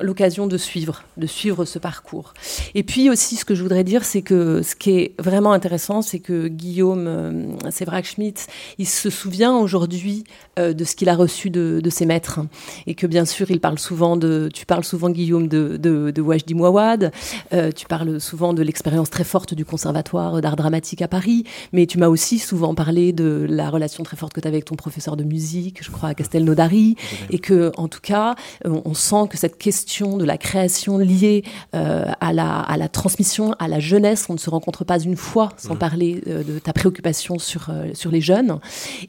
l'occasion 0.01 0.47
de 0.47 0.57
suivre, 0.57 1.03
de 1.17 1.27
suivre 1.27 1.65
ce 1.65 1.79
parcours. 1.79 2.33
Et 2.73 2.83
puis 2.83 3.09
aussi, 3.09 3.35
ce 3.35 3.45
que 3.45 3.55
je 3.55 3.63
voudrais 3.63 3.83
dire, 3.83 4.03
c'est 4.05 4.21
que 4.21 4.61
ce 4.61 4.75
qui 4.75 4.91
est 4.91 5.15
vraiment 5.19 5.53
intéressant, 5.53 6.01
c'est 6.01 6.19
que 6.19 6.47
Guillaume 6.47 7.57
Sévrac-Schmitt, 7.69 8.47
il 8.77 8.87
se 8.87 9.09
souvient 9.09 9.55
aujourd'hui 9.57 10.23
de 10.57 10.83
ce 10.83 10.95
qu'il 10.95 11.09
a 11.09 11.15
reçu 11.15 11.49
de, 11.49 11.89
ses 11.89 12.05
maîtres. 12.05 12.39
Et 12.87 12.95
que 12.95 13.07
bien 13.07 13.25
sûr, 13.25 13.49
il 13.51 13.59
parle 13.59 13.79
souvent 13.79 14.17
de, 14.17 14.49
tu 14.53 14.65
parles 14.65 14.83
souvent 14.83 15.09
Guillaume, 15.09 15.47
de, 15.47 15.77
de, 15.77 16.21
Wajdi 16.21 16.53
Mouawad. 16.53 17.11
Euh, 17.53 17.71
tu 17.71 17.85
parles 17.85 18.19
souvent 18.19 18.53
de 18.53 18.61
l'expérience 18.61 19.09
très 19.09 19.23
forte 19.23 19.53
du 19.53 19.65
Conservatoire 19.65 20.41
d'art 20.41 20.55
dramatique 20.55 21.01
à 21.01 21.07
Paris. 21.07 21.43
Mais 21.71 21.85
tu 21.85 21.97
m'as 21.97 22.07
aussi 22.07 22.39
souvent 22.39 22.75
parlé 22.75 23.13
de 23.13 23.45
la 23.49 23.69
relation 23.69 24.03
très 24.03 24.17
forte 24.17 24.33
que 24.33 24.41
tu 24.41 24.47
as 24.47 24.51
avec 24.55 24.65
ton 24.65 24.75
professeur 24.75 25.15
de 25.15 25.23
musique, 25.23 25.83
je 25.83 25.91
crois, 25.91 26.09
à 26.09 26.13
Castelnaudary. 26.13 26.95
Et 27.29 27.39
que, 27.39 27.71
en 27.77 27.87
tout 27.87 28.01
cas, 28.01 28.35
on 28.63 28.93
sent 28.93 29.27
que 29.29 29.37
cette 29.37 29.57
question 29.57 30.17
de 30.17 30.25
la 30.25 30.37
création 30.37 30.97
liée 30.97 31.43
euh, 31.73 32.05
à, 32.19 32.33
la, 32.33 32.59
à 32.59 32.77
la 32.77 32.87
transmission, 32.87 33.53
à 33.59 33.67
la 33.67 33.79
jeunesse, 33.79 34.25
on 34.29 34.33
ne 34.33 34.39
se 34.39 34.49
rencontre 34.49 34.83
pas 34.83 34.99
une 34.99 35.15
fois 35.15 35.49
sans 35.57 35.75
mmh. 35.75 35.79
parler 35.79 36.21
euh, 36.27 36.43
de 36.43 36.59
ta 36.59 36.73
préoccupation 36.73 37.39
sur, 37.39 37.71
sur 37.93 38.11
les 38.11 38.21
jeunes. 38.21 38.59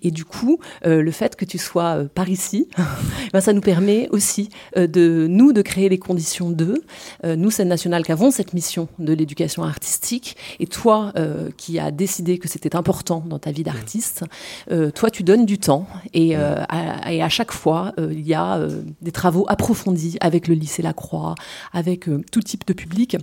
Et 0.02 0.10
du 0.10 0.24
coup, 0.24 0.58
le 0.84 1.10
fait 1.10 1.36
que 1.36 1.44
tu 1.44 1.58
sois 1.58 2.04
par 2.14 2.28
ici, 2.28 2.68
ben, 3.32 3.40
ça 3.40 3.52
nous 3.52 3.60
permet 3.60 4.08
aussi 4.10 4.50
de 4.76 5.26
nous 5.28 5.52
de 5.52 5.62
créer 5.62 5.88
les 5.88 5.98
conditions 5.98 6.50
d'eux. 6.50 6.82
Euh, 7.24 7.36
nous, 7.36 7.50
scène 7.50 7.68
nationale, 7.68 8.04
qui 8.04 8.12
avons 8.12 8.30
cette 8.30 8.52
mission 8.52 8.88
de 8.98 9.12
l'éducation 9.12 9.62
artistique, 9.62 10.36
et 10.60 10.66
toi, 10.66 11.12
euh, 11.16 11.50
qui 11.56 11.78
as 11.78 11.90
décidé 11.90 12.38
que 12.38 12.48
c'était 12.48 12.76
important 12.76 13.22
dans 13.26 13.38
ta 13.38 13.50
vie 13.50 13.62
d'artiste, 13.62 14.24
euh, 14.70 14.90
toi, 14.90 15.10
tu 15.10 15.22
donnes 15.22 15.35
du 15.44 15.58
temps, 15.58 15.86
et, 16.14 16.36
à, 16.36 17.12
et 17.12 17.22
à, 17.22 17.28
chaque 17.28 17.52
fois, 17.52 17.92
il 17.98 18.26
y 18.26 18.34
a 18.34 18.60
des 19.02 19.12
travaux 19.12 19.44
approfondis 19.48 20.16
avec 20.20 20.48
le 20.48 20.54
lycée 20.54 20.82
Lacroix, 20.82 21.34
avec 21.72 22.08
tout 22.30 22.40
type 22.40 22.66
de 22.66 22.72
public. 22.72 23.16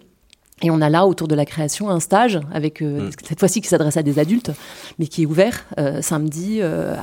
Et 0.64 0.72
on 0.72 0.82
a 0.82 0.90
là, 0.90 1.06
autour 1.06 1.28
de 1.28 1.36
la 1.36 1.46
création, 1.46 1.90
un 1.90 2.00
stage 2.00 2.40
avec 2.52 2.82
euh, 2.82 3.10
mm. 3.10 3.12
cette 3.28 3.40
fois-ci 3.40 3.62
qui 3.62 3.68
s'adresse 3.68 3.98
à 3.98 4.04
des 4.04 4.18
adultes, 4.18 4.52
mais 4.98 5.08
qui 5.08 5.24
est 5.24 5.26
ouvert 5.26 5.66
euh, 5.78 6.02
samedi 6.02 6.60
euh, 6.62 6.96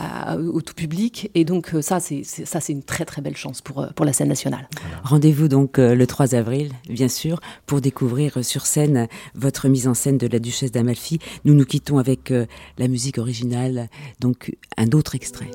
au 0.52 0.62
tout 0.62 0.74
public. 0.74 1.30
Et 1.34 1.44
donc 1.44 1.74
ça, 1.82 2.00
c'est 2.00 2.24
ça, 2.24 2.60
c'est 2.60 2.72
une 2.72 2.82
très 2.82 3.04
très 3.04 3.20
belle 3.20 3.36
chance 3.36 3.60
pour 3.60 3.86
pour 3.94 4.06
la 4.06 4.12
scène 4.12 4.28
nationale. 4.28 4.68
Rendez-vous 5.04 5.48
donc 5.48 5.76
le 5.76 6.06
3 6.06 6.34
avril, 6.34 6.72
bien 6.88 7.08
sûr, 7.08 7.40
pour 7.66 7.80
découvrir 7.80 8.42
sur 8.42 8.64
scène 8.64 9.08
votre 9.34 9.68
mise 9.68 9.86
en 9.86 9.94
scène 9.94 10.16
de 10.16 10.26
la 10.26 10.38
Duchesse 10.38 10.72
d'Amalfi. 10.72 11.18
Nous 11.44 11.54
nous 11.54 11.66
quittons 11.66 11.98
avec 11.98 12.32
la 12.78 12.88
musique 12.88 13.18
originale, 13.18 13.88
donc 14.20 14.56
un 14.78 14.90
autre 14.92 15.14
extrait. 15.14 15.50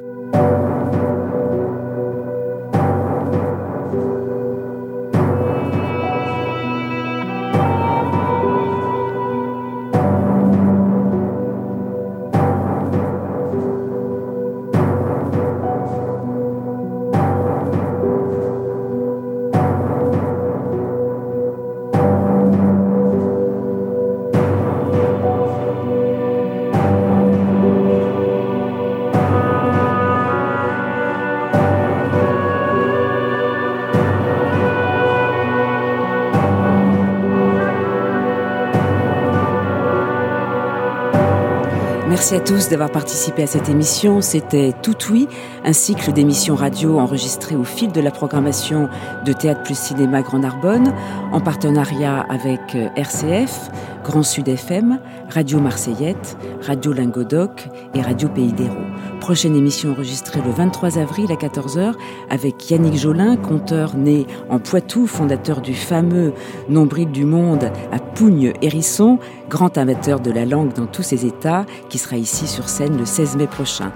Merci 42.25 42.37
à 42.37 42.55
tous 42.55 42.69
d'avoir 42.69 42.89
participé 42.89 43.43
à 43.43 43.45
cette 43.45 43.69
émission. 43.69 44.19
C'était 44.19 44.73
Tout 44.81 44.95
Oui, 45.11 45.27
un 45.63 45.73
cycle 45.73 46.11
d'émissions 46.11 46.55
radio 46.55 46.97
enregistrées 46.97 47.55
au 47.55 47.63
fil 47.63 47.91
de 47.91 48.01
la 48.01 48.09
programmation 48.09 48.89
de 49.23 49.31
Théâtre 49.31 49.61
plus 49.61 49.77
Cinéma 49.77 50.23
Grand 50.23 50.39
Narbonne, 50.39 50.91
en 51.31 51.39
partenariat 51.39 52.25
avec 52.27 52.73
euh, 52.73 52.89
RCF, 52.95 53.69
Grand 54.03 54.23
Sud 54.23 54.47
FM, 54.47 54.99
Radio 55.29 55.59
Marseillette, 55.59 56.35
Radio 56.63 56.93
Lingodoc 56.93 57.67
et 57.93 58.01
Radio 58.01 58.27
Pays 58.27 58.53
d'Hérault. 58.53 58.73
Prochaine 59.19 59.55
émission 59.55 59.91
enregistrée 59.91 60.41
le 60.43 60.49
23 60.49 60.97
avril 60.97 61.31
à 61.31 61.35
14h 61.35 61.93
avec 62.31 62.71
Yannick 62.71 62.97
Jolin, 62.97 63.37
conteur 63.37 63.95
né 63.95 64.25
en 64.49 64.57
Poitou, 64.57 65.05
fondateur 65.05 65.61
du 65.61 65.75
fameux 65.75 66.33
Nombril 66.69 67.11
du 67.11 67.25
Monde 67.25 67.71
Pougne-Hérisson, 68.15 69.19
grand 69.49 69.77
amateur 69.77 70.21
de 70.21 70.31
la 70.31 70.45
langue 70.45 70.73
dans 70.73 70.85
tous 70.85 71.03
ses 71.03 71.25
états, 71.25 71.65
qui 71.89 71.97
sera 71.97 72.15
ici 72.15 72.47
sur 72.47 72.69
scène 72.69 72.97
le 72.97 73.05
16 73.05 73.35
mai 73.35 73.45
prochain. 73.47 73.91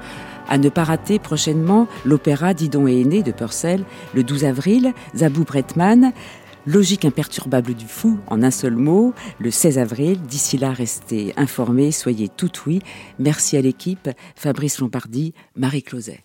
À 0.49 0.57
ne 0.57 0.67
pas 0.67 0.83
rater 0.83 1.19
prochainement 1.19 1.87
l'opéra 2.05 2.53
Didon 2.53 2.85
et 2.85 2.99
Aîné 2.99 3.23
de 3.23 3.31
Purcell 3.31 3.83
le 4.13 4.23
12 4.23 4.43
avril, 4.43 4.93
Zabou 5.15 5.45
Bretman, 5.45 6.11
Logique 6.65 7.05
imperturbable 7.05 7.73
du 7.73 7.87
fou, 7.87 8.19
en 8.27 8.43
un 8.43 8.51
seul 8.51 8.75
mot, 8.75 9.13
le 9.39 9.49
16 9.49 9.79
avril. 9.79 10.21
D'ici 10.21 10.57
là, 10.57 10.71
restez 10.71 11.33
informés, 11.37 11.91
soyez 11.91 12.27
tout 12.27 12.51
oui. 12.67 12.81
Merci 13.17 13.55
à 13.55 13.61
l'équipe, 13.61 14.09
Fabrice 14.35 14.79
Lombardi, 14.79 15.33
Marie 15.55 15.81
Closet. 15.81 16.19